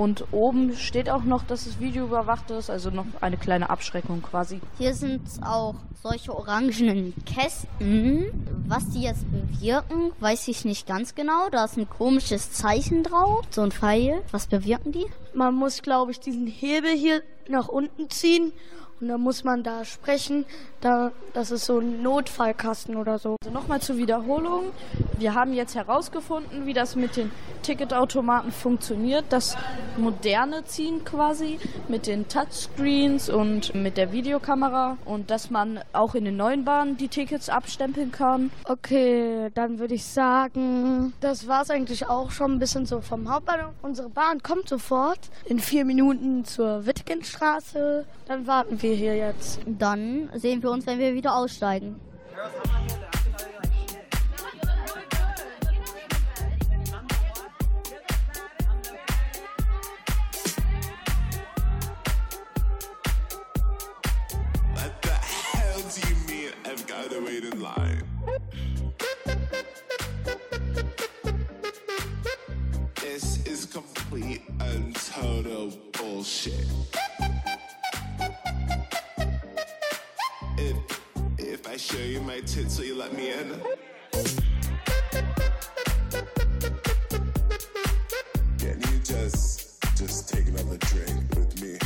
Und 0.00 0.24
oben 0.32 0.74
steht 0.76 1.10
auch 1.10 1.24
noch, 1.24 1.44
dass 1.44 1.66
das 1.66 1.78
Video 1.78 2.06
überwacht 2.06 2.50
ist, 2.50 2.70
also 2.70 2.88
noch 2.88 3.04
eine 3.20 3.36
kleine 3.36 3.68
Abschreckung 3.68 4.22
quasi. 4.22 4.62
Hier 4.78 4.94
sind 4.94 5.20
auch 5.42 5.74
solche 6.02 6.34
orangenen 6.34 7.12
Kästen. 7.26 8.30
Was 8.66 8.88
die 8.88 9.02
jetzt 9.02 9.26
bewirken, 9.30 10.12
weiß 10.20 10.48
ich 10.48 10.64
nicht 10.64 10.86
ganz 10.86 11.14
genau. 11.14 11.50
Da 11.50 11.66
ist 11.66 11.76
ein 11.76 11.86
komisches 11.86 12.50
Zeichen 12.50 13.02
drauf, 13.02 13.44
so 13.50 13.60
ein 13.60 13.72
Pfeil. 13.72 14.22
Was 14.30 14.46
bewirken 14.46 14.92
die? 14.92 15.04
Man 15.34 15.54
muss, 15.54 15.82
glaube 15.82 16.12
ich, 16.12 16.20
diesen 16.20 16.46
Hebel 16.46 16.92
hier 16.96 17.20
nach 17.50 17.68
unten 17.68 18.08
ziehen 18.08 18.54
und 19.02 19.08
dann 19.08 19.20
muss 19.20 19.44
man 19.44 19.62
da 19.62 19.84
sprechen. 19.84 20.46
Da, 20.80 21.12
das 21.34 21.50
ist 21.50 21.66
so 21.66 21.78
ein 21.78 22.02
Notfallkasten 22.02 22.96
oder 22.96 23.18
so. 23.18 23.36
Also 23.42 23.52
nochmal 23.52 23.80
zur 23.80 23.98
Wiederholung. 23.98 24.72
Wir 25.18 25.34
haben 25.34 25.52
jetzt 25.52 25.74
herausgefunden, 25.74 26.64
wie 26.64 26.72
das 26.72 26.96
mit 26.96 27.16
den 27.16 27.30
Ticketautomaten 27.62 28.50
funktioniert. 28.50 29.26
Das 29.28 29.56
moderne 29.98 30.64
Ziehen 30.64 31.04
quasi 31.04 31.58
mit 31.88 32.06
den 32.06 32.28
Touchscreens 32.28 33.28
und 33.28 33.74
mit 33.74 33.98
der 33.98 34.12
Videokamera 34.12 34.96
und 35.04 35.30
dass 35.30 35.50
man 35.50 35.80
auch 35.92 36.14
in 36.14 36.24
den 36.24 36.38
neuen 36.38 36.64
Bahnen 36.64 36.96
die 36.96 37.08
Tickets 37.08 37.50
abstempeln 37.50 38.10
kann. 38.10 38.50
Okay, 38.64 39.50
dann 39.54 39.78
würde 39.78 39.94
ich 39.94 40.06
sagen, 40.06 41.12
das 41.20 41.46
war 41.46 41.62
es 41.62 41.70
eigentlich 41.70 42.08
auch 42.08 42.30
schon 42.30 42.52
ein 42.52 42.58
bisschen 42.58 42.86
so 42.86 43.02
vom 43.02 43.30
Hauptbahnhof. 43.30 43.74
Unsere 43.82 44.08
Bahn 44.08 44.42
kommt 44.42 44.68
sofort 44.68 45.18
in 45.44 45.58
vier 45.58 45.84
Minuten 45.84 46.46
zur 46.46 46.86
Wittgenstraße. 46.86 48.06
Dann 48.26 48.46
warten 48.46 48.80
wir 48.80 48.94
hier 48.94 49.16
jetzt. 49.16 49.60
Dann 49.66 50.30
sehen 50.34 50.62
wir 50.62 50.69
uns, 50.70 50.86
wenn 50.86 50.98
wir 50.98 51.14
wieder 51.14 51.34
aussteigen. 51.34 52.00
This 72.96 73.44
is 73.46 73.66
complete 73.66 74.42
and 74.60 74.94
total 74.94 75.70
bullshit. 75.92 76.66
I 81.70 81.76
show 81.76 81.98
you 81.98 82.20
my 82.22 82.40
tits, 82.40 82.74
so 82.74 82.82
you 82.82 82.96
let 82.96 83.12
me 83.12 83.30
in? 83.30 83.48
Can 88.58 88.80
you 88.80 88.98
just, 89.04 89.80
just 89.96 90.28
take 90.28 90.48
another 90.48 90.78
drink 90.78 91.22
with 91.36 91.62
me? 91.62 91.78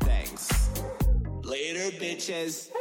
Thanks. 0.00 0.70
Later, 1.42 1.96
bitches. 1.96 2.73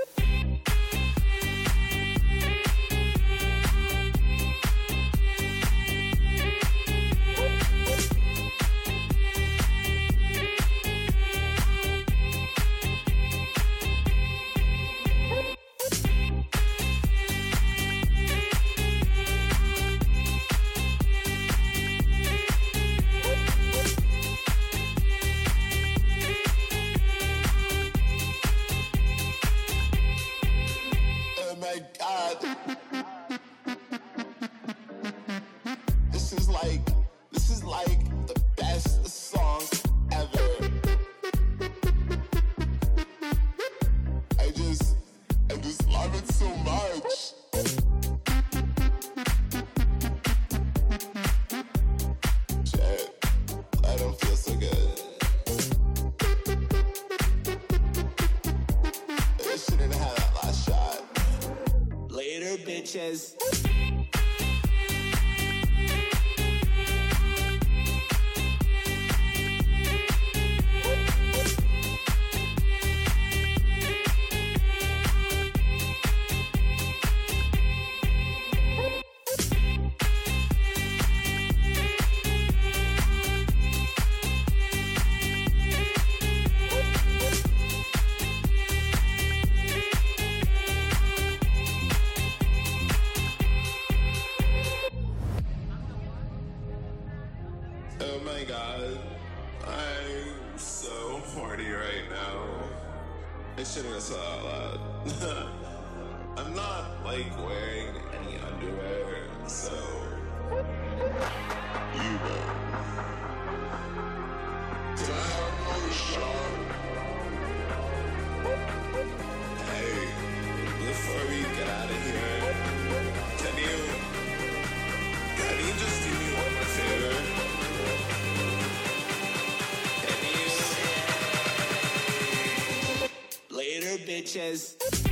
Sanchez. 134.33 135.02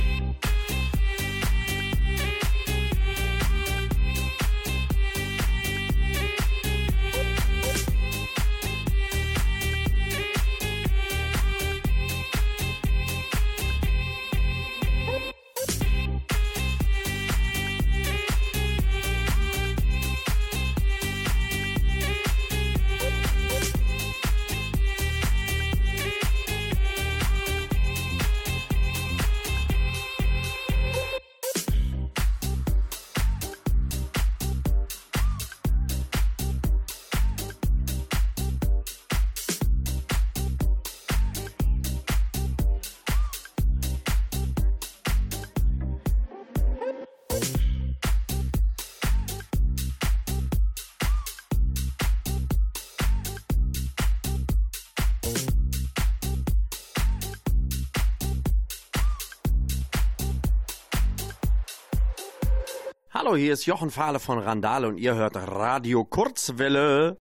Hallo, 63.24 63.36
hier 63.36 63.52
ist 63.52 63.66
Jochen 63.66 63.92
Fahle 63.92 64.18
von 64.18 64.40
Randale 64.40 64.88
und 64.88 64.98
ihr 64.98 65.14
hört 65.14 65.36
Radio 65.36 66.04
Kurzwelle. 66.04 67.18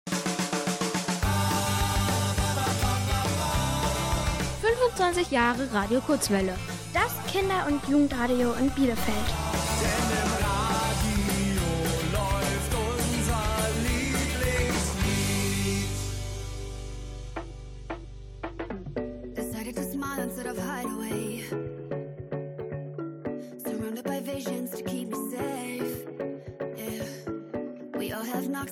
25 4.62 5.30
Jahre 5.30 5.70
Radio 5.74 6.00
Kurzwelle. 6.00 6.54
Das 6.94 7.12
Kinder- 7.30 7.66
und 7.68 7.86
Jugendradio 7.86 8.54
in 8.54 8.70
Bielefeld. 8.70 9.14
Decided 19.36 19.76
to 19.76 19.82
smile 19.82 20.22
instead 20.22 20.46
of 20.46 20.56
hide 20.56 20.86
away. 20.86 21.69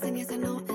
All 0.03 0.07
have 0.07 0.09
knocks, 0.09 0.09
and 0.09 0.19
yes, 0.19 0.33
I 0.33 0.37
know 0.37 0.68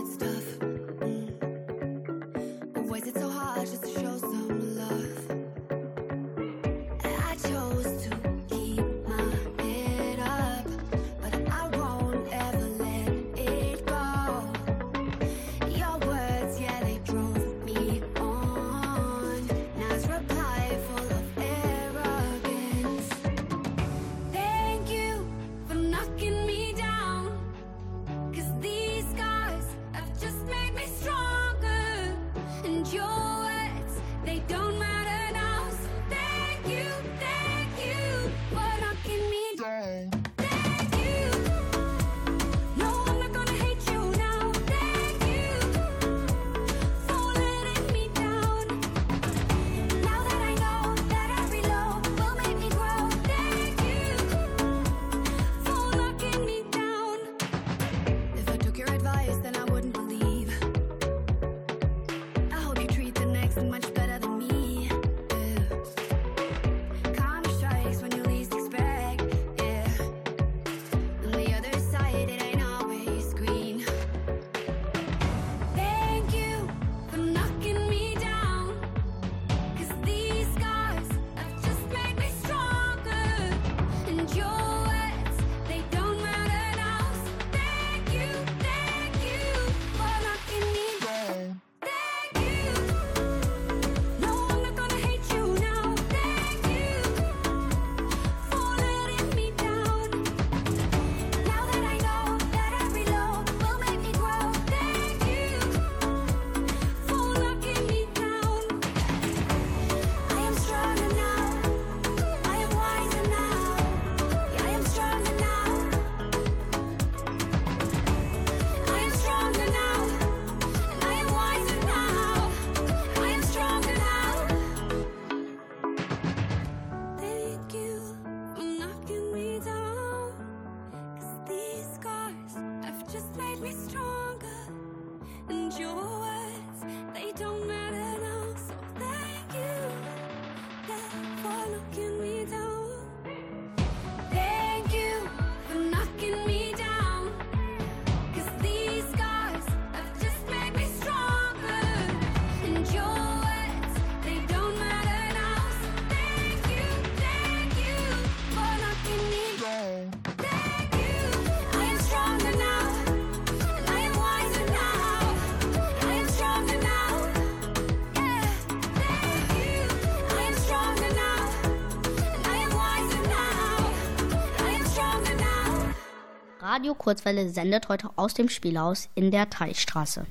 Radio 176.83 176.95
Kurzwelle 176.95 177.47
sendet 177.47 177.87
heute 177.87 178.09
aus 178.17 178.33
dem 178.33 178.49
Spielhaus 178.49 179.07
in 179.15 179.31
der 179.31 179.49
Teichstraße. 179.49 180.25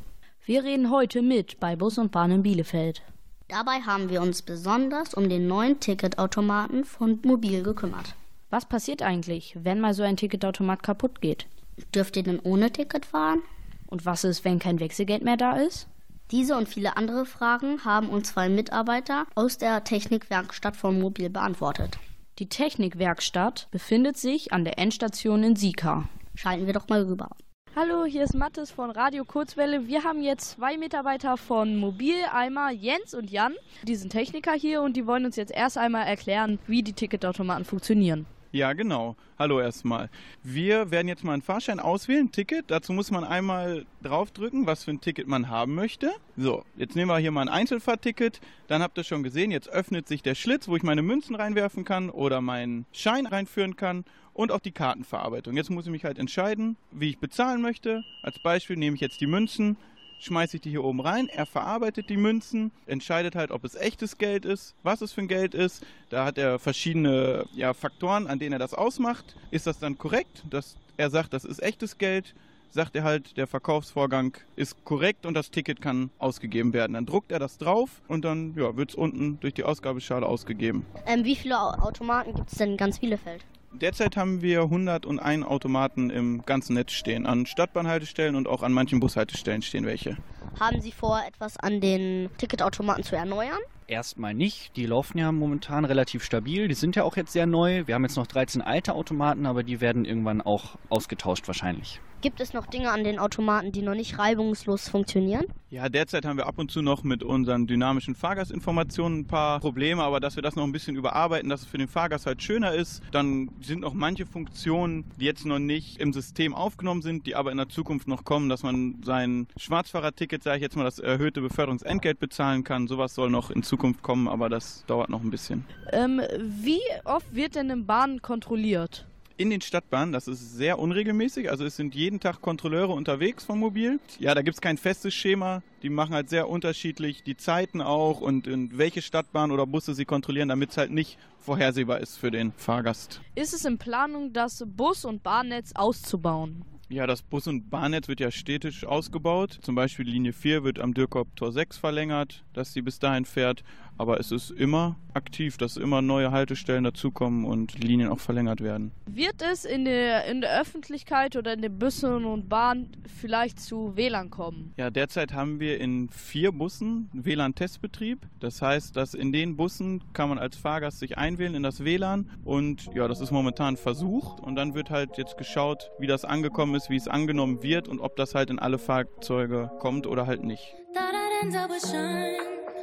Wir 0.45 0.65
reden 0.65 0.91
heute 0.91 1.23
mit 1.23 1.59
bei 1.61 1.77
Bus 1.77 1.97
und 1.97 2.13
Bahn 2.13 2.31
in 2.31 2.43
Bielefeld. 2.43 3.01
Dabei 3.49 3.81
haben 3.81 4.11
wir 4.11 4.21
uns 4.21 4.43
besonders 4.43 5.15
um 5.15 5.31
den 5.31 5.47
neuen 5.47 5.81
Ticketautomaten 5.81 6.85
von 6.85 7.19
Mobil 7.25 7.63
gekümmert. 7.63 8.17
Was 8.51 8.67
passiert 8.67 9.01
eigentlich, 9.01 9.57
wenn 9.63 9.81
mal 9.81 9.95
so 9.95 10.03
ein 10.03 10.19
Ticketautomat 10.19 10.83
kaputt 10.83 11.23
geht? 11.23 11.47
Dürft 11.95 12.19
ihr 12.19 12.23
denn 12.23 12.39
ohne 12.39 12.71
Ticket 12.71 13.07
fahren? 13.07 13.41
Und 13.87 14.05
was 14.05 14.23
ist, 14.23 14.45
wenn 14.45 14.59
kein 14.59 14.79
Wechselgeld 14.79 15.25
mehr 15.25 15.39
da 15.39 15.57
ist? 15.57 15.87
Diese 16.33 16.55
und 16.55 16.69
viele 16.69 16.99
andere 16.99 17.25
Fragen 17.25 17.87
haben 17.87 18.11
uns 18.11 18.29
zwei 18.29 18.51
Mitarbeiter 18.51 19.25
aus 19.35 19.57
der 19.57 19.85
Technikwerkstatt 19.85 20.77
von 20.77 21.01
Mobil 21.01 21.31
beantwortet. 21.31 21.99
Die 22.39 22.51
Technikwerkstatt 22.51 23.69
befindet 23.71 24.19
sich 24.19 24.53
an 24.53 24.65
der 24.65 24.79
Endstation 24.79 25.45
in 25.45 25.57
Sika. 25.57 26.11
Schalten 26.35 26.67
wir 26.67 26.73
doch 26.73 26.89
mal 26.89 27.03
rüber. 27.03 27.29
Hallo, 27.75 28.05
hier 28.05 28.25
ist 28.25 28.35
Mathis 28.35 28.71
von 28.71 28.91
Radio 28.91 29.25
Kurzwelle. 29.25 29.87
Wir 29.87 30.05
haben 30.05 30.23
jetzt 30.23 30.53
zwei 30.53 30.77
Mitarbeiter 30.77 31.37
von 31.37 31.77
Mobil, 31.77 32.17
einmal 32.33 32.75
Jens 32.75 33.15
und 33.15 33.31
Jan. 33.31 33.55
Die 33.85 33.97
sind 33.97 34.11
Techniker 34.11 34.53
hier 34.53 34.83
und 34.83 34.97
die 34.97 35.07
wollen 35.07 35.25
uns 35.25 35.37
jetzt 35.37 35.53
erst 35.53 35.79
einmal 35.79 36.07
erklären, 36.07 36.59
wie 36.67 36.83
die 36.83 36.93
Ticketautomaten 36.93 37.65
funktionieren. 37.65 38.27
Ja, 38.51 38.75
genau. 38.75 39.17
Hallo 39.39 39.61
erstmal. 39.61 40.11
Wir 40.43 40.91
werden 40.91 41.09
jetzt 41.09 41.25
mal 41.25 41.33
einen 41.33 41.41
Fahrschein 41.41 41.81
auswählen, 41.81 42.27
ein 42.27 42.33
Ticket. 42.33 42.71
Dazu 42.71 42.93
muss 42.93 43.11
man 43.11 43.25
einmal 43.25 43.87
draufdrücken, 44.03 44.67
was 44.67 44.85
für 44.85 44.91
ein 44.91 45.01
Ticket 45.01 45.27
man 45.27 45.49
haben 45.49 45.75
möchte. 45.75 46.11
So, 46.37 46.63
jetzt 46.77 46.95
nehmen 46.95 47.11
wir 47.11 47.17
hier 47.17 47.31
mal 47.31 47.41
ein 47.41 47.49
Einzelfahrticket. 47.49 48.43
Dann 48.67 48.83
habt 48.83 48.99
ihr 48.99 49.05
schon 49.05 49.23
gesehen, 49.23 49.51
jetzt 49.51 49.71
öffnet 49.71 50.07
sich 50.07 50.23
der 50.23 50.35
Schlitz, 50.35 50.69
wo 50.69 50.77
ich 50.77 50.83
meine 50.83 51.01
Münzen 51.01 51.35
reinwerfen 51.35 51.87
kann 51.87 52.11
oder 52.11 52.43
meinen 52.43 52.85
Schein 52.93 53.27
reinführen 53.27 53.77
kann 53.77 54.05
und 54.35 54.53
auch 54.53 54.61
die 54.61 54.73
Kartenverarbeitung. 54.73 55.57
Jetzt 55.57 55.71
muss 55.71 55.87
ich 55.87 55.93
mich 55.93 56.05
halt 56.05 56.19
entscheiden, 56.19 56.77
wie 56.91 57.11
ich 57.11 57.19
bezahlen 57.19 57.61
möchte. 57.61 58.03
Als 58.23 58.39
Beispiel 58.39 58.77
nehme 58.77 58.95
ich 58.95 59.01
jetzt 59.01 59.21
die 59.21 59.27
Münzen, 59.27 59.77
schmeiße 60.21 60.57
ich 60.57 60.63
die 60.63 60.71
hier 60.71 60.85
oben 60.85 61.01
rein. 61.01 61.29
Er 61.29 61.47
verarbeitet 61.47 62.09
die 62.09 62.17
Münzen, 62.17 62.71
entscheidet 62.87 63.35
halt, 63.35 63.51
ob 63.51 63.65
es 63.65 63.75
echtes 63.75 64.19
Geld 64.19 64.45
ist, 64.45 64.75
was 64.83 65.01
es 65.03 65.13
für 65.13 65.21
ein 65.21 65.29
Geld 65.29 65.55
ist. 65.55 65.85
Da 66.11 66.25
hat 66.25 66.39
er 66.39 66.59
verschiedene 66.59 67.47
ja, 67.55 67.75
Faktoren, 67.75 68.27
an 68.27 68.39
denen 68.39 68.53
er 68.55 68.59
das 68.59 68.75
ausmacht. 68.75 69.37
Ist 69.51 69.67
das 69.67 69.79
dann 69.79 69.99
korrekt, 69.99 70.45
dass 70.49 70.77
er 70.97 71.11
sagt, 71.11 71.33
das 71.33 71.45
ist 71.45 71.63
echtes 71.63 71.99
Geld? 71.99 72.35
Sagt 72.71 72.97
er 72.97 73.05
halt, 73.05 73.37
der 73.37 73.47
Verkaufsvorgang 73.47 74.35
ist 74.57 74.83
korrekt 74.85 75.27
und 75.27 75.35
das 75.35 75.51
Ticket 75.51 75.83
kann 75.83 76.09
ausgegeben 76.19 76.73
werden. 76.73 76.95
Dann 76.95 77.05
druckt 77.05 77.31
er 77.31 77.39
das 77.39 77.59
drauf 77.59 78.01
und 78.09 78.25
dann 78.25 78.55
ja, 78.57 78.75
wird 78.79 78.91
es 78.91 78.95
unten 78.95 79.39
durch 79.41 79.53
die 79.53 79.65
Ausgabeschale 79.65 80.25
ausgegeben. 80.25 80.87
Ähm, 81.05 81.25
wie 81.25 81.37
viele 81.37 81.61
Au- 81.61 81.75
Automaten 81.83 82.33
gibt 82.35 82.51
es 82.51 82.57
denn 82.57 82.71
in 82.71 82.77
ganz 82.79 82.99
Bielefeld? 82.99 83.45
Derzeit 83.75 84.17
haben 84.17 84.43
wir 84.43 84.63
101 84.63 85.47
Automaten 85.47 86.11
im 86.11 86.43
ganzen 86.45 86.75
Netz 86.75 86.93
stehen. 86.93 87.27
An 87.27 87.47
Stadtbahnhaltestellen 87.47 88.37
und 88.37 88.47
auch 88.47 88.63
an 88.63 88.73
manchen 88.73 89.01
Bushaltestellen 89.01 89.63
stehen 89.63 89.87
welche. 89.87 90.19
Haben 90.61 90.81
Sie 90.81 90.93
vor, 90.93 91.23
etwas 91.27 91.57
an 91.57 91.81
den 91.81 92.29
Ticketautomaten 92.37 93.03
zu 93.03 93.17
erneuern? 93.17 93.59
Erstmal 93.87 94.35
nicht. 94.35 94.77
Die 94.77 94.87
laufen 94.87 95.19
ja 95.19 95.33
momentan 95.33 95.85
relativ 95.85 96.23
stabil. 96.23 96.69
Die 96.69 96.75
sind 96.75 96.97
ja 96.97 97.03
auch 97.03 97.17
jetzt 97.17 97.33
sehr 97.33 97.47
neu. 97.47 97.87
Wir 97.87 97.95
haben 97.95 98.05
jetzt 98.05 98.17
noch 98.17 98.27
13 98.27 98.61
alte 98.61 98.95
Automaten, 98.95 99.47
aber 99.47 99.63
die 99.63 99.81
werden 99.81 100.05
irgendwann 100.05 100.43
auch 100.43 100.77
ausgetauscht 100.89 101.47
wahrscheinlich. 101.47 102.01
Gibt 102.23 102.41
es 102.41 102.53
noch 102.53 102.67
Dinge 102.67 102.93
an 102.93 103.03
den 103.03 103.19
Automaten, 103.19 103.73
die 103.73 103.83
noch 103.83 103.97
nicht 103.97 104.17
reibungslos 104.17 104.89
funktionieren? 104.89 105.45
Ja, 105.71 105.89
derzeit 105.89 106.25
haben 106.25 106.37
wir 106.37 106.47
ab 106.47 106.57
und 106.57 106.71
zu 106.71 106.81
noch 106.81 107.03
mit 107.03 107.25
unseren 107.25 107.67
dynamischen 107.67 108.15
Fahrgastinformationen 108.15 109.21
ein 109.21 109.27
paar 109.27 109.59
Probleme, 109.59 110.05
aber 110.05 110.21
dass 110.21 110.37
wir 110.37 110.43
das 110.43 110.55
noch 110.55 110.63
ein 110.63 110.71
bisschen 110.71 110.95
überarbeiten, 110.95 111.51
dass 111.51 111.63
es 111.63 111.67
für 111.67 111.79
den 111.79 111.89
Fahrgast 111.89 112.27
halt 112.27 112.41
schöner 112.41 112.75
ist, 112.75 113.03
dann 113.11 113.51
sind 113.61 113.81
noch 113.81 113.93
manche 113.93 114.25
Funktionen, 114.25 115.05
die 115.19 115.25
jetzt 115.25 115.45
noch 115.47 115.59
nicht 115.59 115.99
im 116.01 116.13
System 116.13 116.55
aufgenommen 116.55 117.03
sind, 117.03 117.27
die 117.27 117.35
aber 117.35 117.51
in 117.51 117.57
der 117.57 117.69
Zukunft 117.69 118.07
noch 118.07 118.23
kommen, 118.23 118.49
dass 118.49 118.63
man 118.63 119.03
sein 119.05 119.49
Schwarzfahrerticket, 119.57 120.45
sage 120.45 120.59
ich 120.59 120.63
jetzt 120.63 120.77
mal, 120.77 120.85
das 120.85 121.01
erhöhte 121.01 121.41
Beförderungsentgelt 121.41 122.21
bezahlen 122.21 122.63
kann. 122.63 122.87
Sowas 122.87 123.17
soll 123.17 123.31
noch 123.31 123.51
in 123.51 123.65
Zukunft 123.65 124.03
kommen, 124.03 124.29
aber 124.29 124.49
das 124.49 124.85
dauert 124.87 125.11
noch 125.11 125.23
ein 125.23 125.31
bisschen. 125.31 125.65
Ähm, 125.91 126.21
wie 126.39 126.79
oft 127.05 127.35
wird 127.35 127.57
denn 127.57 127.69
in 127.69 127.85
Bahnen 127.85 128.23
kontrolliert? 128.23 129.09
In 129.37 129.51
den 129.51 129.61
Stadtbahnen. 129.61 130.13
Das 130.13 130.29
ist 130.29 130.57
sehr 130.57 130.79
unregelmäßig. 130.79 131.51
Also 131.51 131.65
es 131.65 131.77
sind 131.77 131.95
jeden 131.95 132.21
Tag 132.21 132.41
Kontrolleure 132.41 132.93
unterwegs 132.93 133.45
vom 133.45 133.59
Mobil. 133.59 134.01
Ja, 134.19 134.35
da 134.35 134.43
gibt 134.43 134.57
es 134.57 134.61
kein 134.61 134.77
festes 134.77 135.15
Schema. 135.15 135.63
Die 135.83 135.89
machen 135.89 136.15
halt 136.15 136.29
sehr 136.29 136.49
unterschiedlich 136.49 137.23
die 137.23 137.37
Zeiten 137.37 137.81
auch 137.81 138.21
und 138.21 138.47
in 138.47 138.77
welche 138.79 139.03
Stadtbahn 139.03 139.51
oder 139.51 139.67
Busse 139.67 139.95
sie 139.95 140.05
kontrollieren, 140.05 140.49
damit 140.49 140.71
es 140.71 140.77
halt 140.77 140.91
nicht 140.91 141.19
vorhersehbar 141.39 142.01
ist 142.01 142.17
für 142.17 142.31
den 142.31 142.53
Fahrgast. 142.57 143.21
Ist 143.35 143.53
es 143.53 143.65
in 143.65 143.79
Planung, 143.79 144.33
das 144.33 144.65
Bus- 144.67 145.05
und 145.05 145.23
Bahnnetz 145.23 145.73
auszubauen? 145.75 146.65
Ja, 146.93 147.07
das 147.07 147.23
Bus- 147.23 147.47
und 147.47 147.71
Bahnnetz 147.71 148.07
wird 148.09 148.21
ja 148.21 148.31
städtisch 148.31 148.85
ausgebaut. 148.85 149.59
Zum 149.63 149.75
Beispiel 149.75 150.05
die 150.05 150.13
Linie 150.13 150.35
4 150.35 150.63
wird 150.63 150.79
am 150.79 150.93
Dürkop 150.93 151.35
Tor 151.37 151.51
6 151.51 151.79
verlängert, 151.79 152.45
dass 152.53 152.75
sie 152.75 152.83
bis 152.83 152.99
dahin 152.99 153.25
fährt. 153.25 153.65
Aber 154.03 154.19
es 154.19 154.33
ist 154.33 154.51
immer 154.51 154.97
aktiv, 155.15 155.59
dass 155.59 155.77
immer 155.77 156.03
neue 156.03 156.33
Haltestellen 156.33 156.83
dazukommen 156.83 157.45
und 157.45 157.81
die 157.81 157.87
Linien 157.87 158.09
auch 158.09 158.19
verlängert 158.19 158.61
werden. 158.61 158.91
Wird 159.07 159.41
es 159.43 159.65
in 159.65 159.85
der, 159.85 160.25
in 160.25 160.41
der 160.41 160.61
Öffentlichkeit 160.61 161.37
oder 161.37 161.53
in 161.53 161.63
den 161.63 161.79
Bussen 161.79 162.25
und 162.25 162.49
Bahnen 162.49 162.91
vielleicht 163.21 163.61
zu 163.61 163.95
WLAN 163.95 164.31
kommen? 164.31 164.75
Ja, 164.77 164.91
derzeit 164.91 165.35
haben 165.35 165.61
wir 165.61 165.81
in 165.81 166.09
vier 166.09 166.51
Bussen 166.51 167.11
WLAN-Testbetrieb. 167.13 168.27
Das 168.41 168.61
heißt, 168.61 168.97
dass 168.97 169.15
in 169.15 169.31
den 169.31 169.57
Bussen 169.57 170.03
kann 170.15 170.29
man 170.29 170.41
als 170.41 170.57
Fahrgast 170.57 170.99
sich 170.99 171.17
einwählen 171.17 171.55
in 171.55 171.63
das 171.63 171.85
WLAN 171.85 172.29
und 172.43 172.93
ja, 172.97 173.07
das 173.07 173.21
ist 173.21 173.31
momentan 173.31 173.77
versucht 173.77 174.41
und 174.41 174.57
dann 174.57 174.75
wird 174.75 174.91
halt 174.91 175.17
jetzt 175.17 175.39
geschaut, 175.39 175.93
wie 176.01 176.09
das 176.09 176.25
angekommen 176.25 176.75
ist, 176.75 176.91
wie 176.91 176.97
es 176.97 177.07
angenommen 177.07 177.63
wird 177.63 177.87
und 177.87 178.01
ob 178.01 178.17
das 178.17 178.35
halt 178.35 178.51
in 178.51 178.59
alle 178.59 178.79
Fahrzeuge 178.79 179.71
kommt 179.79 180.09
oder 180.09 180.27
halt 180.27 180.43
nicht. 180.43 180.75
Thought 180.93 181.15
I'd 181.15 181.47
end 181.47 181.57
up 181.57 181.71
with 181.71 181.83
Sean, 181.83 182.35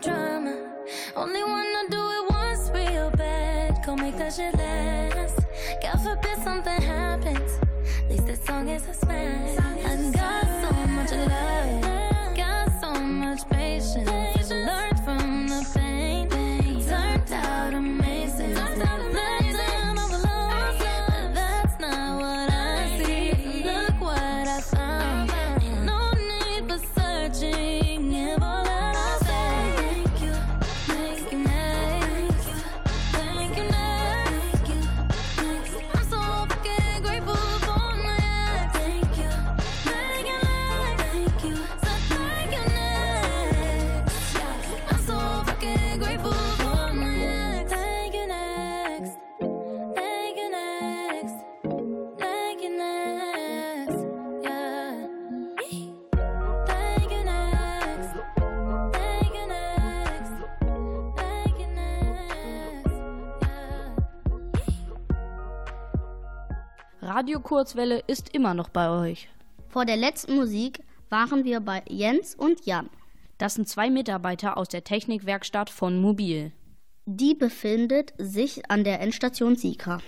Drama. 0.00 0.54
Only 1.16 1.42
wanna 1.42 1.88
do 1.90 1.98
it 1.98 2.30
once 2.30 2.70
real 2.72 3.10
bad, 3.10 3.84
go 3.84 3.96
make 3.96 4.16
that 4.18 4.32
shit 4.34 4.54
last. 4.54 5.40
God 5.82 6.00
forbid 6.02 6.38
something 6.44 6.80
happens, 6.82 7.52
at 8.04 8.10
least 8.10 8.26
this 8.26 8.44
song 8.44 8.68
is 8.68 8.86
a 8.86 8.94
smash. 8.94 9.58
I 9.58 10.10
got 10.12 10.46
so 10.62 10.86
much 10.86 11.10
love, 11.12 11.87
Radio 67.28 67.40
Kurzwelle 67.40 68.02
ist 68.06 68.34
immer 68.34 68.54
noch 68.54 68.70
bei 68.70 68.88
euch. 68.88 69.28
Vor 69.68 69.84
der 69.84 69.98
letzten 69.98 70.34
Musik 70.34 70.80
waren 71.10 71.44
wir 71.44 71.60
bei 71.60 71.82
Jens 71.86 72.34
und 72.34 72.64
Jan. 72.64 72.88
Das 73.36 73.52
sind 73.52 73.68
zwei 73.68 73.90
Mitarbeiter 73.90 74.56
aus 74.56 74.68
der 74.68 74.82
Technikwerkstatt 74.82 75.68
von 75.68 76.00
Mobil. 76.00 76.52
Die 77.04 77.34
befindet 77.34 78.14
sich 78.16 78.70
an 78.70 78.82
der 78.82 79.02
Endstation 79.02 79.56
Sika. 79.56 79.98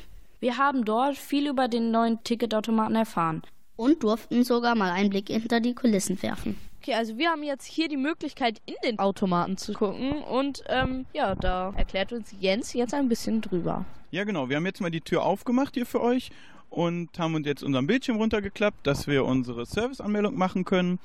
Wir 0.41 0.57
haben 0.57 0.87
dort 0.87 1.19
viel 1.19 1.47
über 1.47 1.69
den 1.69 1.91
neuen 1.91 2.25
Ticketautomaten 2.25 2.97
erfahren. 2.97 3.43
Und 3.77 4.03
durften 4.03 4.43
sogar 4.43 4.75
mal 4.75 4.91
einen 4.91 5.11
Blick 5.11 5.29
hinter 5.29 5.61
die 5.61 5.75
Kulissen 5.75 6.23
werfen. 6.23 6.57
Okay, 6.81 6.95
also 6.95 7.19
wir 7.19 7.29
haben 7.29 7.43
jetzt 7.43 7.67
hier 7.67 7.89
die 7.89 7.99
Möglichkeit, 7.99 8.63
in 8.65 8.77
den 8.83 8.99
Automaten 8.99 9.59
zu 9.59 9.75
gucken. 9.75 10.23
Und 10.23 10.65
ähm, 10.69 11.05
ja, 11.13 11.35
da 11.35 11.75
erklärt 11.77 12.15
uns 12.15 12.35
Jens 12.41 12.73
jetzt 12.73 12.95
ein 12.95 13.11
bisschen 13.11 13.43
drüber. 13.43 13.85
Ja, 14.11 14.25
genau. 14.25 14.49
Wir 14.49 14.57
haben 14.57 14.65
jetzt 14.65 14.81
mal 14.81 14.91
die 14.91 15.03
Tür 15.03 15.23
aufgemacht 15.23 15.75
hier 15.75 15.85
für 15.85 16.01
euch 16.01 16.31
und 16.71 17.19
haben 17.19 17.35
uns 17.35 17.47
jetzt 17.47 17.63
unseren 17.63 17.87
Bildschirm 17.87 18.17
runtergeklappt, 18.17 18.87
dass 18.87 19.07
wir 19.07 19.25
unsere 19.25 19.67
Serviceanmeldung 19.67 20.37
machen 20.39 20.65
können. 20.65 20.99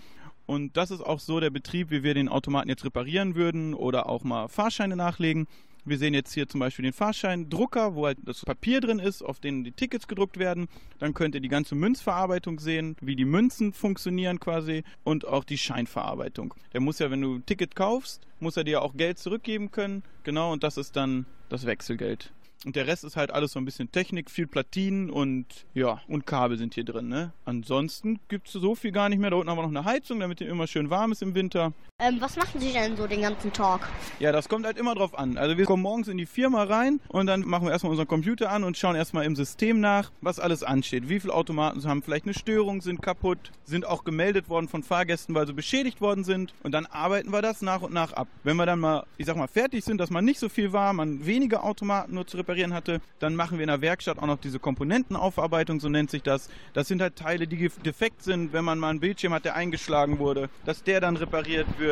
Und 0.45 0.78
das 0.78 0.91
ist 0.91 1.01
auch 1.01 1.20
so 1.20 1.39
der 1.39 1.49
Betrieb, 1.49 1.89
wie 1.89 2.03
wir 2.03 2.13
den 2.13 2.30
Automaten 2.30 2.70
jetzt 2.70 2.86
reparieren 2.86 3.36
würden 3.36 3.74
oder 3.74 4.07
auch 4.07 4.24
mal 4.24 4.47
Fahrscheine 4.47 4.95
nachlegen. 4.95 5.47
Wir 5.88 5.99
sehen 5.99 6.16
jetzt 6.16 6.34
hier 6.34 6.47
zum 6.47 6.59
Beispiel 6.59 6.84
den 6.84 6.93
Fahrscheindrucker, 6.93 7.93
wo 7.93 8.07
halt 8.07 8.18
das 8.24 8.43
Papier 8.43 8.82
drin 8.82 8.97
ist, 8.97 9.22
auf 9.22 9.39
dem 9.39 9.63
die 9.63 9.72
Tickets 9.72 10.07
gedruckt 10.07 10.39
werden. 10.39 10.68
Dann 10.97 11.13
könnt 11.13 11.36
ihr 11.36 11.41
die 11.41 11.47
ganze 11.47 11.76
Münzverarbeitung 11.76 12.59
sehen, 12.59 12.95
wie 13.01 13.16
die 13.16 13.26
Münzen 13.26 13.72
funktionieren 13.72 14.39
quasi 14.39 14.84
und 15.03 15.28
auch 15.28 15.43
die 15.43 15.59
Scheinverarbeitung. 15.59 16.55
Der 16.74 16.82
muss 16.82 16.97
ja, 16.97 17.11
wenn 17.11 17.22
du 17.22 17.36
ein 17.36 17.45
Ticket 17.45 17.76
kaufst, 17.76 18.26
muss 18.39 18.57
er 18.57 18.63
dir 18.63 18.82
auch 18.82 18.97
Geld 18.97 19.20
zurückgeben 19.20 19.70
können. 19.70 20.01
Genau, 20.24 20.53
und 20.53 20.63
das 20.63 20.78
ist 20.78 20.95
dann 20.95 21.28
das 21.49 21.68
Wechselgeld. 21.68 22.34
Und 22.66 22.76
der 22.76 22.88
Rest 22.88 23.03
ist 23.03 23.16
halt 23.16 23.30
alles 23.30 23.51
so 23.51 23.59
ein 23.59 23.66
bisschen 23.66 23.91
Technik, 23.91 24.32
viel 24.32 24.47
Platinen 24.47 25.11
und 25.11 25.45
ja, 25.76 26.01
und 26.07 26.26
Kabel 26.26 26.57
sind 26.57 26.74
hier 26.74 26.84
drin, 26.84 27.07
ne? 27.07 27.32
Ansonsten 27.45 28.20
gibt 28.28 28.47
es 28.47 28.53
so 28.53 28.74
viel 28.74 28.91
gar 28.91 29.07
nicht 29.07 29.20
mehr. 29.20 29.30
Da 29.30 29.36
unten 29.36 29.51
haben 29.51 29.57
wir 29.57 29.61
noch 29.61 29.70
eine 29.70 29.86
Heizung, 29.86 30.20
damit 30.20 30.41
es 30.41 30.47
immer 30.47 30.66
schön 30.66 30.89
warm 30.89 31.11
ist 31.11 31.22
im 31.22 31.36
Winter. 31.36 31.74
Ähm, 31.98 32.18
was 32.20 32.36
machen 32.36 32.60
Sie 32.60 32.74
denn 32.74 32.98
so 32.98 33.08
den 33.08 33.22
ganzen 33.22 33.54
Tag? 33.54 33.88
Ja, 34.20 34.34
das 34.34 34.50
kommt 34.50 34.66
halt 34.66 34.78
immer 34.78 34.96
drauf 34.96 35.18
an. 35.18 35.38
Also 35.38 35.58
wir 35.58 35.64
kommen 35.64 35.82
morgens 35.82 36.10
in 36.10 36.18
die 36.18 36.26
Firma 36.26 36.64
rein 36.64 37.00
und 37.08 37.26
dann 37.26 37.48
machen 37.48 37.66
wir 37.68 37.72
erstmal 37.72 37.91
unseren 37.91 38.10
Computer 38.10 38.52
an 38.52 38.66
und 38.66 38.78
schauen 38.78 38.98
erstmal 38.98 39.24
im 39.24 39.38
System 39.38 39.80
nach, 39.80 40.12
was 40.20 40.38
alles 40.38 40.62
ansteht. 40.62 41.08
Wie 41.08 41.22
viele 41.22 41.34
Automaten 41.34 41.82
haben 41.88 42.04
vielleicht 42.04 42.26
eine 42.26 42.34
Störung, 42.34 42.82
sind 42.82 43.02
kaputt, 43.02 43.54
sind 43.64 43.88
auch 43.88 44.04
gemeldet 44.04 44.50
worden 44.50 44.68
von 44.68 44.84
Fahrgästen, 44.84 45.36
weil 45.36 45.48
sie 45.48 45.54
beschädigt 45.54 46.02
worden 46.02 46.26
sind. 46.26 46.54
Und 46.64 46.74
dann 46.74 46.86
arbeiten 46.86 47.32
wir 47.32 47.41
das 47.41 47.62
nach 47.62 47.82
und 47.82 47.93
nach 47.93 48.12
ab. 48.12 48.28
Wenn 48.43 48.58
wir 48.58 48.66
dann 48.66 48.82
mal, 48.82 49.06
ich 49.16 49.26
sag 49.26 49.38
mal, 49.38 49.48
fertig 49.48 49.86
sind, 49.86 49.98
dass 49.98 50.10
man 50.10 50.26
nicht 50.26 50.39
so 50.41 50.50
viel 50.50 50.74
war, 50.74 50.91
man 50.91 51.26
weniger 51.26 51.64
Automaten 51.64 52.14
nur 52.14 52.28
zu 52.28 52.36
reparieren 52.36 52.74
hatte, 52.74 53.00
dann 53.20 53.38
machen 53.38 53.58
wir 53.58 53.64
in 53.64 53.70
der 53.70 53.80
Werkstatt 53.80 54.20
auch 54.20 54.28
noch 54.28 54.39
diese 54.39 54.60
Komponentenaufarbeitung, 54.60 55.80
so 55.80 55.88
nennt 55.88 56.12
sich 56.12 56.24
das. 56.24 56.50
Das 56.74 56.89
sind 56.89 57.02
halt 57.02 57.16
Teile, 57.16 57.48
die 57.48 57.72
defekt 57.86 58.22
sind, 58.22 58.52
wenn 58.52 58.66
man 58.66 58.80
mal 58.80 58.89
einen 58.89 59.00
Bildschirm 59.00 59.34
hat, 59.34 59.46
der 59.46 59.56
eingeschlagen 59.56 60.20
wurde, 60.20 60.50
dass 60.66 60.84
der 60.84 61.00
dann 61.00 61.16
repariert 61.16 61.68
wird. 61.80 61.85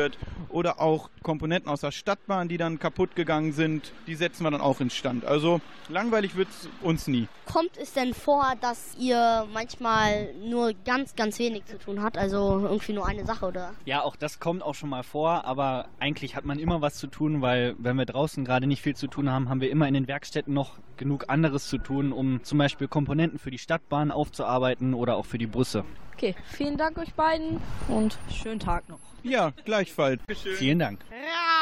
Oder 0.48 0.80
auch 0.80 1.10
Komponenten 1.22 1.68
aus 1.68 1.80
der 1.80 1.90
Stadtbahn, 1.90 2.48
die 2.48 2.58
dann 2.58 2.78
kaputt 2.78 3.16
gegangen 3.16 3.52
sind, 3.52 3.92
die 4.06 4.14
setzen 4.14 4.44
wir 4.44 4.50
dann 4.52 4.60
auch 4.60 4.80
instand. 4.80 5.24
Also 5.24 5.60
langweilig 5.88 6.36
wird 6.36 6.48
es 6.48 6.68
uns 6.80 7.08
nie. 7.08 7.26
Kommt 7.46 7.76
es 7.76 7.92
denn 7.92 8.14
vor, 8.14 8.54
dass 8.60 8.94
ihr 8.98 9.46
manchmal 9.52 10.32
nur 10.34 10.72
ganz, 10.84 11.16
ganz 11.16 11.38
wenig 11.38 11.64
zu 11.66 11.78
tun 11.78 12.02
habt? 12.02 12.16
Also 12.16 12.60
irgendwie 12.60 12.92
nur 12.92 13.06
eine 13.06 13.24
Sache, 13.24 13.46
oder? 13.46 13.74
Ja, 13.84 14.02
auch 14.02 14.16
das 14.16 14.38
kommt 14.38 14.62
auch 14.62 14.74
schon 14.74 14.90
mal 14.90 15.02
vor, 15.02 15.44
aber 15.44 15.88
eigentlich 15.98 16.36
hat 16.36 16.44
man 16.44 16.58
immer 16.58 16.80
was 16.80 16.94
zu 16.96 17.08
tun, 17.08 17.42
weil 17.42 17.74
wenn 17.78 17.96
wir 17.96 18.06
draußen 18.06 18.44
gerade 18.44 18.66
nicht 18.66 18.82
viel 18.82 18.94
zu 18.94 19.08
tun 19.08 19.30
haben, 19.30 19.48
haben 19.48 19.60
wir 19.60 19.70
immer 19.70 19.88
in 19.88 19.94
den 19.94 20.06
Werkstätten 20.06 20.54
noch 20.54 20.78
genug 20.96 21.24
anderes 21.28 21.68
zu 21.68 21.78
tun, 21.78 22.12
um 22.12 22.44
zum 22.44 22.58
Beispiel 22.58 22.86
Komponenten 22.86 23.38
für 23.38 23.50
die 23.50 23.58
Stadtbahn 23.58 24.10
aufzuarbeiten 24.10 24.94
oder 24.94 25.16
auch 25.16 25.26
für 25.26 25.38
die 25.38 25.46
Busse. 25.46 25.84
Okay, 26.16 26.34
vielen 26.46 26.76
Dank 26.76 26.96
euch 26.98 27.12
beiden 27.14 27.60
und 27.88 28.18
schönen 28.30 28.60
Tag 28.60 28.88
noch. 28.88 29.00
Ja, 29.22 29.52
gleichfalls. 29.64 30.20
Vielen 30.56 30.78
Dank. 30.78 31.00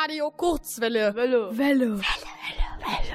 Radio 0.02 0.30
Kurzwelle. 0.30 1.14
Welle. 1.14 1.56
Welle. 1.56 1.98
Hush, 1.98 3.12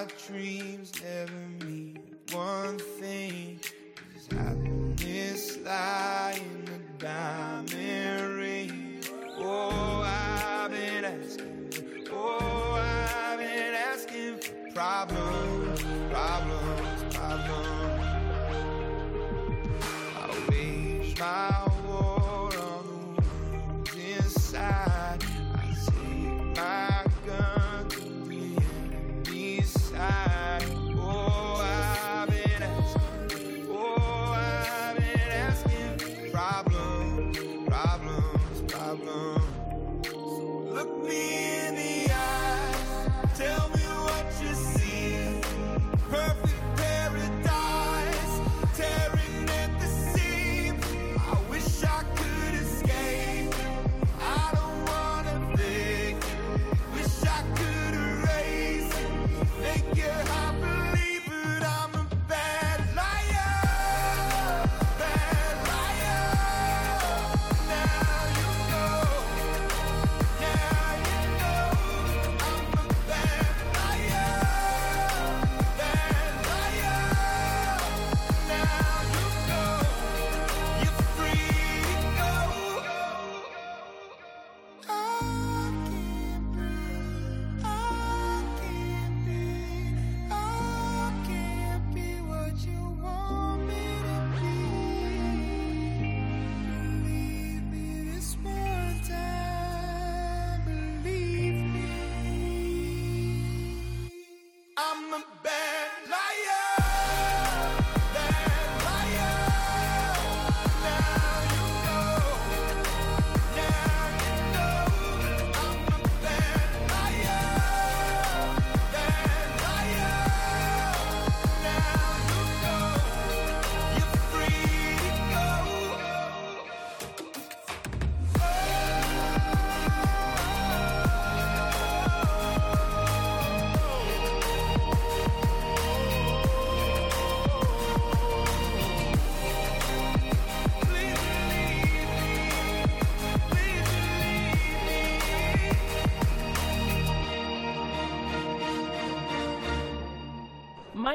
my 0.00 0.06
dreams 0.26 0.92
never 1.02 1.64
mean 1.64 1.98
one 2.32 2.78
thing. 2.78 3.60
Is 4.16 4.26
happiness 4.30 5.58
lie 5.58 6.40
in 6.40 6.64
the 6.64 6.78
diamond 7.04 8.36
ring? 8.36 9.02
Oh, 9.38 10.02
I've 10.02 10.70
been 10.70 11.04
asking. 11.04 12.08
Oh, 12.10 12.80
I've 12.80 13.38
been 13.38 13.74
asking 13.74 14.38
for 14.38 14.72
problems, 14.72 15.39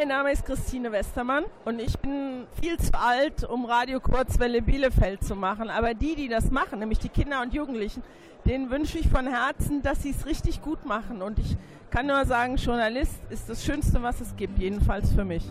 Mein 0.06 0.18
Name 0.18 0.34
ist 0.34 0.46
Christine 0.46 0.92
Westermann 0.92 1.46
und 1.66 1.82
ich 1.82 1.98
bin 1.98 2.46
viel 2.62 2.78
zu 2.78 2.94
alt, 2.94 3.44
um 3.44 3.66
Radio 3.66 4.00
Kurzwelle 4.00 4.62
Bielefeld 4.62 5.24
zu 5.24 5.36
machen. 5.36 5.72
Aber 5.72 5.96
die, 5.96 6.14
die 6.14 6.28
das 6.28 6.52
machen, 6.52 6.78
nämlich 6.78 7.00
die 7.00 7.10
Kinder 7.10 7.42
und 7.42 7.56
Jugendlichen, 7.56 8.04
denen 8.46 8.70
wünsche 8.70 9.00
ich 9.00 9.10
von 9.10 9.26
Herzen, 9.26 9.82
dass 9.82 10.04
sie 10.04 10.12
es 10.12 10.28
richtig 10.28 10.62
gut 10.62 10.86
machen. 10.86 11.24
Und 11.24 11.40
ich 11.40 11.58
kann 11.90 12.06
nur 12.06 12.24
sagen, 12.26 12.58
Journalist 12.58 13.16
ist 13.32 13.50
das 13.50 13.66
Schönste, 13.66 14.04
was 14.04 14.22
es 14.22 14.36
gibt, 14.36 14.60
jedenfalls 14.60 15.12
für 15.12 15.26
mich. 15.26 15.44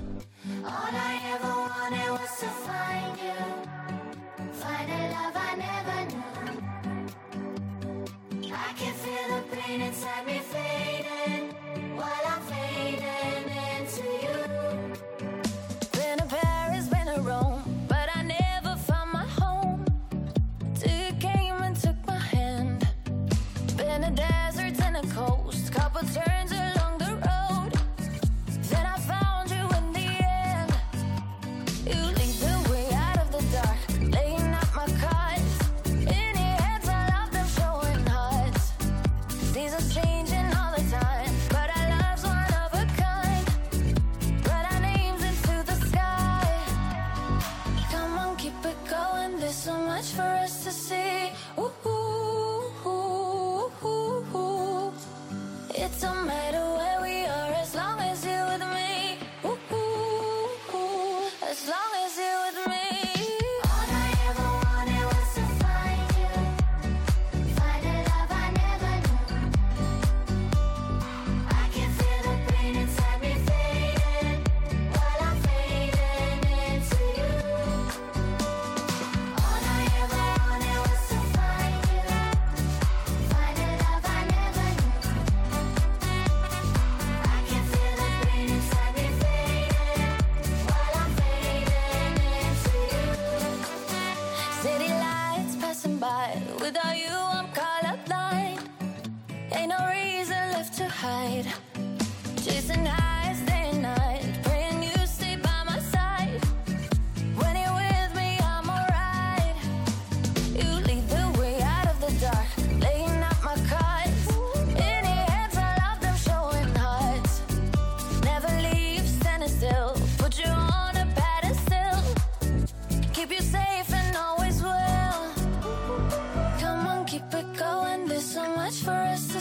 All 0.62 0.70
I 0.70 1.34
ever 1.34 1.52
wanted 1.52 2.10
was 2.12 2.38
to 2.38 2.46
find 2.46 3.16
you. 3.16 3.53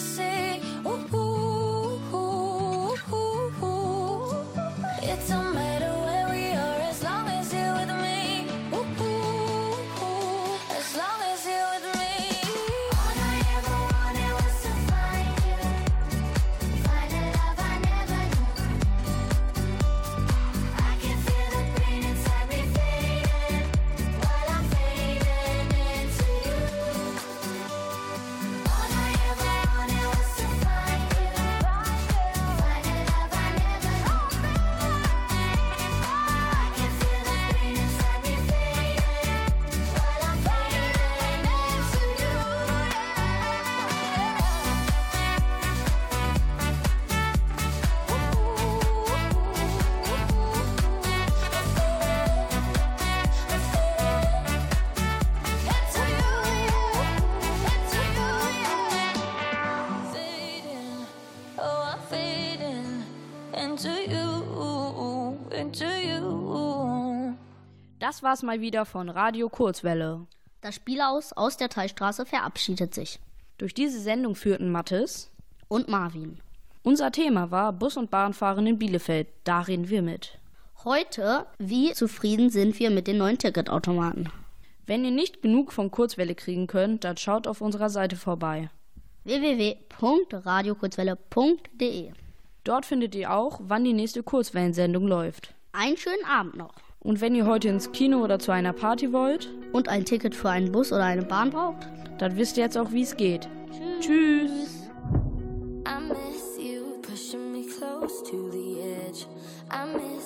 say 0.04 0.33
Das 68.14 68.22
war's 68.22 68.44
mal 68.44 68.62
wieder 68.62 68.86
von 68.86 69.10
Radio 69.10 69.50
Kurzwelle. 69.50 70.28
Das 70.62 70.76
Spielhaus 70.76 71.34
aus 71.34 71.58
der 71.58 71.70
Teilstraße 71.70 72.28
verabschiedet 72.28 72.94
sich. 72.94 73.20
Durch 73.58 73.74
diese 73.74 74.00
Sendung 74.00 74.36
führten 74.36 74.72
Mathis 74.72 75.32
und 75.68 75.88
Marvin. 75.88 76.38
Unser 76.84 77.12
Thema 77.12 77.50
war 77.50 77.74
Bus- 77.74 77.98
und 77.98 78.12
Bahnfahren 78.12 78.68
in 78.68 78.78
Bielefeld. 78.78 79.30
Da 79.46 79.62
reden 79.62 79.90
wir 79.90 80.04
mit. 80.04 80.38
Heute, 80.84 81.48
wie 81.58 81.94
zufrieden 81.94 82.52
sind 82.52 82.78
wir 82.78 82.92
mit 82.92 83.08
den 83.08 83.18
neuen 83.18 83.40
Ticketautomaten? 83.40 84.30
Wenn 84.86 85.06
ihr 85.06 85.10
nicht 85.10 85.42
genug 85.42 85.74
von 85.74 85.90
Kurzwelle 85.90 86.36
kriegen 86.36 86.68
könnt, 86.68 87.06
dann 87.06 87.18
schaut 87.18 87.48
auf 87.48 87.62
unserer 87.62 87.90
Seite 87.90 88.16
vorbei. 88.16 88.70
www.radiokurzwelle.de 89.24 92.12
Dort 92.64 92.86
findet 92.86 93.16
ihr 93.16 93.34
auch, 93.34 93.60
wann 93.64 93.84
die 93.84 93.94
nächste 93.94 94.22
Kurzwellensendung 94.22 95.08
läuft. 95.08 95.56
Einen 95.72 95.98
schönen 95.98 96.26
Abend 96.26 96.58
noch. 96.58 96.76
Und 97.04 97.20
wenn 97.20 97.36
ihr 97.36 97.46
heute 97.46 97.68
ins 97.68 97.92
Kino 97.92 98.24
oder 98.24 98.40
zu 98.40 98.52
einer 98.52 98.72
Party 98.72 99.12
wollt 99.12 99.50
und 99.74 99.90
ein 99.90 100.06
Ticket 100.06 100.34
für 100.34 100.50
einen 100.50 100.72
Bus 100.72 100.94
oder 100.94 101.04
eine 101.04 101.24
Bahn 101.24 101.50
braucht, 101.50 101.88
dann 102.18 102.38
wisst 102.38 102.58
ihr 102.58 102.64
jetzt 102.64 102.78
auch, 102.78 102.92
wie 102.92 103.02
es 103.02 103.18
geht. 103.18 103.50
Tschüss. 104.00 104.88
I 105.86 106.00
miss 106.08 106.58
you, 106.58 107.02
pushing 107.02 107.52
me 107.52 107.66
close 107.66 108.24
to 108.24 108.50
the 108.52 108.80
edge. 108.80 109.26
I 109.70 109.86
miss 109.94 110.23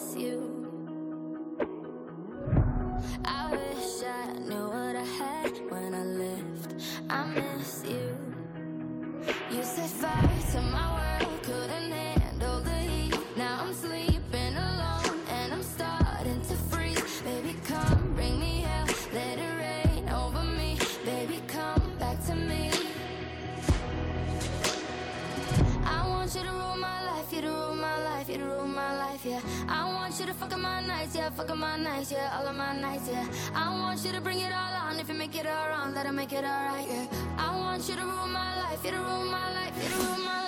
fuck 31.37 31.51
up 31.51 31.57
my 31.57 31.77
nights, 31.77 32.11
yeah, 32.11 32.35
all 32.35 32.47
of 32.47 32.55
my 32.55 32.75
nights, 32.75 33.07
yeah. 33.07 33.23
I 33.53 33.69
want 33.69 34.03
you 34.03 34.11
to 34.11 34.19
bring 34.19 34.39
it 34.39 34.51
all 34.51 34.73
on, 34.73 34.99
if 34.99 35.07
you 35.07 35.13
make 35.13 35.35
it 35.35 35.45
all 35.45 35.69
wrong, 35.69 35.93
let 35.93 36.07
it 36.07 36.11
make 36.11 36.33
it 36.33 36.43
alright, 36.43 36.87
yeah. 36.89 37.05
I 37.37 37.55
want 37.55 37.87
you 37.87 37.95
to 37.95 38.01
rule 38.01 38.27
my 38.27 38.59
life, 38.63 38.83
you 38.83 38.89
to 38.89 38.97
rule 38.97 39.25
my 39.25 39.53
life, 39.53 39.73
you 39.83 39.87
to 39.87 39.95
rule 39.97 40.17
my 40.17 40.41
life. 40.41 40.46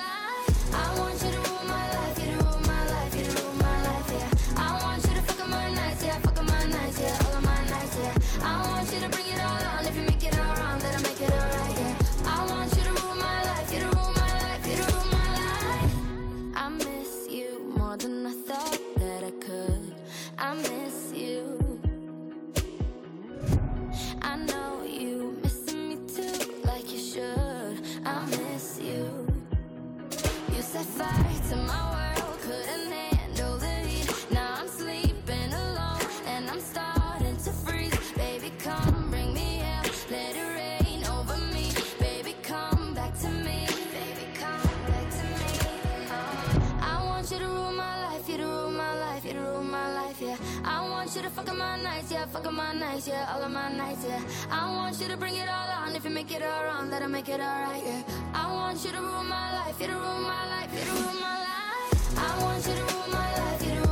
you 49.30 49.36
to 49.36 49.42
rule 49.42 49.64
my 49.64 49.94
life, 49.94 50.20
yeah. 50.22 50.36
I 50.64 50.90
want 50.90 51.16
you 51.16 51.22
to 51.22 51.30
fuck 51.30 51.48
up 51.50 51.56
my 51.56 51.82
nights, 51.82 52.12
yeah. 52.12 52.26
Fuck 52.26 52.46
up 52.46 52.54
my 52.54 52.74
nights, 52.74 53.08
yeah. 53.08 53.32
All 53.32 53.44
of 53.44 53.52
my 53.52 53.72
nights, 53.72 54.04
yeah. 54.08 54.22
I 54.52 54.66
want 54.76 55.00
you 55.00 55.08
to 55.08 55.18
bring 55.18 55.36
it 55.36 55.48
all 55.48 55.70
on. 55.70 55.96
If 55.96 56.04
you 56.04 56.10
make 56.10 56.32
it 56.32 56.42
all 56.42 56.64
wrong, 56.64 56.90
that'll 56.90 57.10
make 57.10 57.30
it 57.30 57.40
alright, 57.40 57.84
yeah. 57.86 58.02
I 58.34 58.52
want 58.52 58.84
you 58.84 58.92
to 58.92 59.00
rule 59.00 59.24
my 59.24 59.54
life, 59.54 59.80
you 59.80 59.88
to 59.88 59.94
rule 59.94 60.22
my 60.34 60.44
life, 60.50 60.72
you 60.74 60.86
to 60.86 60.92
rule 60.92 61.20
my 61.20 61.38
life. 61.48 62.18
I 62.18 62.44
want 62.44 62.66
you 62.68 62.74
to 62.74 62.94
rule 62.94 63.08
my 63.12 63.30
life, 63.40 63.64
you 63.66 63.82
to 63.82 63.89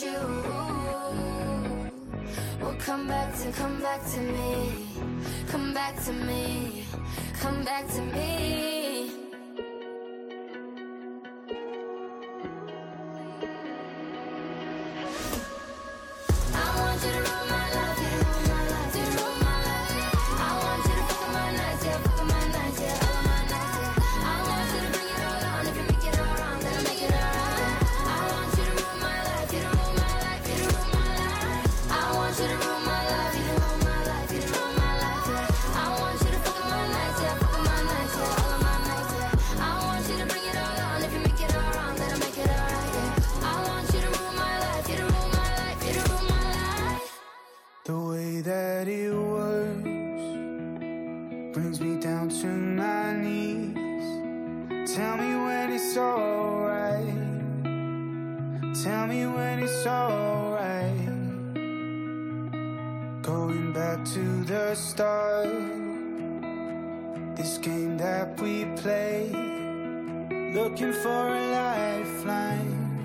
you. 0.00 0.12
will 2.60 2.74
come 2.78 3.06
back 3.08 3.34
to, 3.38 3.52
come 3.52 3.80
back 3.80 4.04
to 4.12 4.20
me. 4.20 4.86
Come 5.48 5.72
back 5.72 6.02
to 6.04 6.12
me. 6.12 6.84
Come 7.40 7.64
back 7.64 7.86
to 7.88 8.00
me. 8.02 8.85
that 48.42 48.88
it 48.88 49.12
works 49.12 49.96
brings 51.56 51.80
me 51.80 51.98
down 51.98 52.28
to 52.28 52.46
my 52.46 53.14
knees. 53.14 53.74
Tell 54.94 55.16
me 55.16 55.34
when 55.46 55.72
it's 55.72 55.96
alright. 55.96 57.06
Tell 58.84 59.06
me 59.06 59.24
when 59.24 59.60
it's 59.60 59.86
alright. 59.86 61.06
Going 63.22 63.72
back 63.72 64.04
to 64.04 64.44
the 64.44 64.74
start. 64.74 65.48
This 67.36 67.56
game 67.56 67.96
that 67.96 68.38
we 68.38 68.66
play. 68.76 69.30
Looking 70.52 70.92
for 70.92 71.28
a 71.28 71.40
lifeline. 71.60 72.98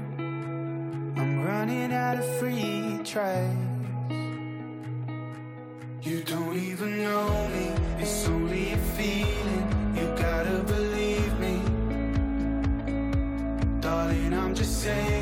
I'm 1.16 1.42
running 1.42 1.94
out 1.94 2.18
of 2.18 2.26
free 2.38 3.00
tries. 3.06 3.71
You 6.04 6.24
don't 6.24 6.58
even 6.58 6.98
know 7.04 7.48
me, 7.50 7.68
it's 8.02 8.28
only 8.28 8.72
a 8.74 8.78
feeling, 8.98 9.94
you 9.96 10.08
gotta 10.18 10.64
believe 10.66 11.40
me. 11.40 11.62
Darling, 13.82 14.34
I'm 14.34 14.56
just 14.56 14.82
saying. 14.82 15.21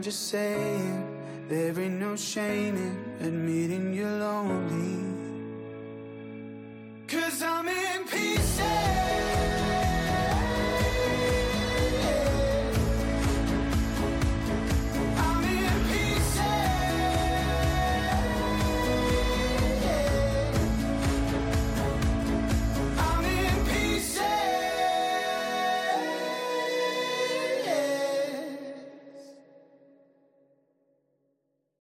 I'm 0.00 0.04
just 0.04 0.30
saying, 0.30 1.46
there 1.50 1.78
ain't 1.78 2.00
no 2.00 2.16
shame 2.16 2.74